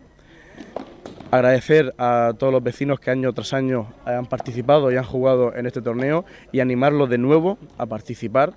Agradecer 1.33 1.95
a 1.97 2.35
todos 2.39 2.53
los 2.53 2.63
vecinos 2.63 3.01
que 3.01 3.11
año 3.11 3.33
tras 3.33 3.55
año 3.55 3.91
han 4.05 4.27
participado 4.27 4.93
y 4.93 4.99
han 4.99 5.05
jugado 5.05 5.57
en 5.57 5.65
este 5.65 5.81
torneo 5.81 6.27
y 6.53 6.61
animarlos 6.61 7.09
de 7.09 7.17
nuevo 7.17 7.57
a 7.79 7.87
participar 7.87 8.53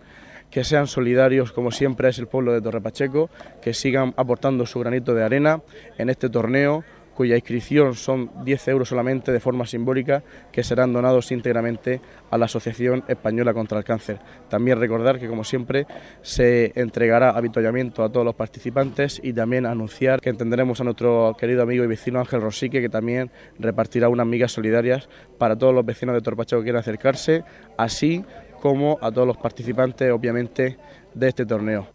que 0.51 0.65
sean 0.65 0.85
solidarios 0.85 1.53
como 1.53 1.71
siempre 1.71 2.09
es 2.09 2.19
el 2.19 2.27
pueblo 2.27 2.51
de 2.51 2.61
Torre 2.61 2.81
Pacheco, 2.81 3.29
que 3.61 3.73
sigan 3.73 4.13
aportando 4.17 4.65
su 4.65 4.81
granito 4.81 5.13
de 5.13 5.23
arena 5.23 5.61
en 5.97 6.09
este 6.09 6.29
torneo 6.29 6.83
cuya 7.15 7.35
inscripción 7.35 7.95
son 7.95 8.29
10 8.43 8.67
euros 8.67 8.89
solamente 8.89 9.31
de 9.31 9.39
forma 9.39 9.65
simbólica, 9.65 10.23
que 10.51 10.63
serán 10.63 10.93
donados 10.93 11.31
íntegramente 11.31 12.01
a 12.29 12.37
la 12.37 12.45
Asociación 12.45 13.03
Española 13.07 13.53
contra 13.53 13.77
el 13.77 13.83
Cáncer. 13.83 14.19
También 14.49 14.79
recordar 14.79 15.19
que, 15.19 15.27
como 15.27 15.43
siempre, 15.43 15.87
se 16.21 16.73
entregará 16.75 17.31
avituallamiento 17.31 18.03
a 18.03 18.11
todos 18.11 18.25
los 18.25 18.35
participantes 18.35 19.19
y 19.23 19.33
también 19.33 19.65
anunciar 19.65 20.21
que 20.21 20.29
entenderemos 20.29 20.81
a 20.81 20.83
nuestro 20.83 21.35
querido 21.39 21.63
amigo 21.63 21.83
y 21.83 21.87
vecino 21.87 22.19
Ángel 22.19 22.41
Rosique, 22.41 22.81
que 22.81 22.89
también 22.89 23.31
repartirá 23.57 24.09
unas 24.09 24.27
migas 24.27 24.51
solidarias 24.51 25.07
para 25.37 25.57
todos 25.57 25.73
los 25.73 25.85
vecinos 25.85 26.15
de 26.15 26.21
Torpacheco 26.21 26.61
que 26.61 26.65
quieran 26.65 26.81
acercarse, 26.81 27.43
así 27.77 28.25
como 28.61 28.97
a 29.01 29.11
todos 29.11 29.27
los 29.27 29.37
participantes, 29.37 30.11
obviamente, 30.11 30.77
de 31.13 31.27
este 31.27 31.45
torneo. 31.45 31.94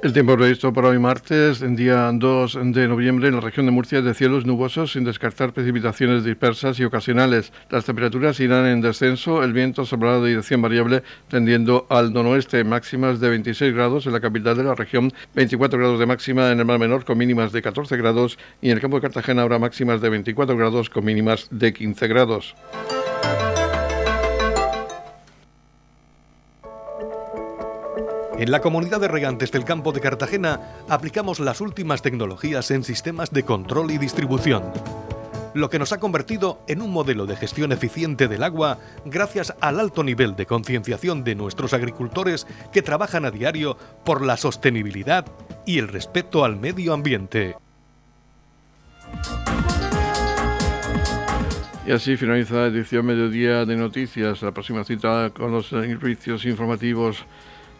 El 0.00 0.12
tiempo 0.12 0.36
previsto 0.36 0.72
para 0.72 0.90
hoy 0.90 0.98
martes, 1.00 1.60
en 1.60 1.74
día 1.74 2.08
2 2.14 2.58
de 2.72 2.86
noviembre, 2.86 3.26
en 3.26 3.34
la 3.34 3.40
región 3.40 3.66
de 3.66 3.72
Murcia 3.72 3.98
es 3.98 4.04
de 4.04 4.14
cielos 4.14 4.46
nubosos 4.46 4.92
sin 4.92 5.02
descartar 5.02 5.52
precipitaciones 5.52 6.22
dispersas 6.22 6.78
y 6.78 6.84
ocasionales. 6.84 7.52
Las 7.68 7.84
temperaturas 7.84 8.38
irán 8.38 8.66
en 8.66 8.80
descenso, 8.80 9.42
el 9.42 9.52
viento 9.52 9.84
soplará 9.84 10.20
de 10.20 10.28
dirección 10.28 10.62
variable 10.62 11.02
tendiendo 11.26 11.88
al 11.90 12.12
noroeste, 12.12 12.62
máximas 12.62 13.18
de 13.18 13.28
26 13.28 13.74
grados 13.74 14.06
en 14.06 14.12
la 14.12 14.20
capital 14.20 14.56
de 14.56 14.62
la 14.62 14.76
región, 14.76 15.12
24 15.34 15.76
grados 15.76 15.98
de 15.98 16.06
máxima 16.06 16.52
en 16.52 16.60
el 16.60 16.64
mar 16.64 16.78
menor 16.78 17.04
con 17.04 17.18
mínimas 17.18 17.50
de 17.50 17.60
14 17.60 17.96
grados 17.96 18.38
y 18.62 18.70
en 18.70 18.76
el 18.76 18.80
campo 18.80 18.98
de 18.98 19.02
Cartagena 19.02 19.42
habrá 19.42 19.58
máximas 19.58 20.00
de 20.00 20.10
24 20.10 20.56
grados 20.56 20.90
con 20.90 21.04
mínimas 21.04 21.48
de 21.50 21.72
15 21.72 22.06
grados. 22.06 22.54
En 28.38 28.52
la 28.52 28.60
comunidad 28.60 29.00
de 29.00 29.08
regantes 29.08 29.50
del 29.50 29.64
campo 29.64 29.90
de 29.90 30.00
Cartagena 30.00 30.60
aplicamos 30.88 31.40
las 31.40 31.60
últimas 31.60 32.02
tecnologías 32.02 32.70
en 32.70 32.84
sistemas 32.84 33.32
de 33.32 33.42
control 33.42 33.90
y 33.90 33.98
distribución, 33.98 34.62
lo 35.54 35.68
que 35.68 35.80
nos 35.80 35.92
ha 35.92 35.98
convertido 35.98 36.60
en 36.68 36.80
un 36.80 36.92
modelo 36.92 37.26
de 37.26 37.34
gestión 37.34 37.72
eficiente 37.72 38.28
del 38.28 38.44
agua 38.44 38.78
gracias 39.04 39.54
al 39.60 39.80
alto 39.80 40.04
nivel 40.04 40.36
de 40.36 40.46
concienciación 40.46 41.24
de 41.24 41.34
nuestros 41.34 41.72
agricultores 41.74 42.46
que 42.70 42.80
trabajan 42.80 43.24
a 43.24 43.32
diario 43.32 43.76
por 44.04 44.24
la 44.24 44.36
sostenibilidad 44.36 45.26
y 45.66 45.78
el 45.78 45.88
respeto 45.88 46.44
al 46.44 46.54
medio 46.54 46.94
ambiente. 46.94 47.56
Y 51.84 51.90
así 51.90 52.16
finaliza 52.16 52.54
la 52.54 52.66
edición 52.66 53.04
Mediodía 53.04 53.64
de 53.64 53.74
Noticias. 53.74 54.42
La 54.42 54.52
próxima 54.52 54.84
cita 54.84 55.30
con 55.30 55.50
los 55.50 55.70
servicios 55.70 56.44
informativos 56.44 57.24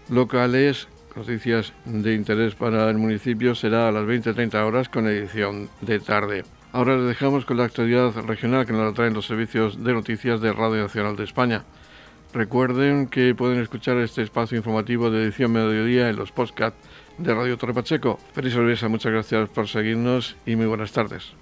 locales, 0.09 0.88
noticias 1.16 1.73
de 1.85 2.14
interés 2.14 2.55
para 2.55 2.88
el 2.90 2.99
municipio, 2.99 3.55
será 3.55 3.88
a 3.88 3.92
las 3.92 4.05
20-30 4.05 4.55
horas 4.66 4.88
con 4.88 5.07
edición 5.07 5.68
de 5.81 6.01
tarde. 6.01 6.44
Ahora 6.73 6.97
les 6.97 7.09
dejamos 7.09 7.44
con 7.44 7.57
la 7.57 7.64
actualidad 7.64 8.14
regional 8.27 8.66
que 8.66 8.73
nos 8.73 8.94
traen 8.94 9.14
los 9.14 9.27
servicios 9.27 9.83
de 9.83 9.92
noticias 9.92 10.40
de 10.40 10.53
Radio 10.53 10.83
Nacional 10.83 11.16
de 11.16 11.25
España. 11.25 11.64
Recuerden 12.33 13.09
que 13.09 13.35
pueden 13.35 13.61
escuchar 13.61 13.97
este 13.97 14.23
espacio 14.23 14.59
informativo 14.59 15.11
de 15.11 15.25
edición 15.25 15.53
mediodía 15.53 16.11
en 16.11 16.16
los 16.16 16.31
podcasts 16.31 16.79
de 17.16 17.35
Radio 17.35 17.57
Torre 17.57 17.75
Pacheco. 17.75 18.18
Feliz 18.35 18.53
sorpresa, 18.53 18.88
muchas 18.88 19.12
gracias 19.12 19.49
por 19.49 19.66
seguirnos 19.66 20.37
y 20.44 20.57
muy 20.57 20.66
buenas 20.66 20.92
tardes. 20.92 21.33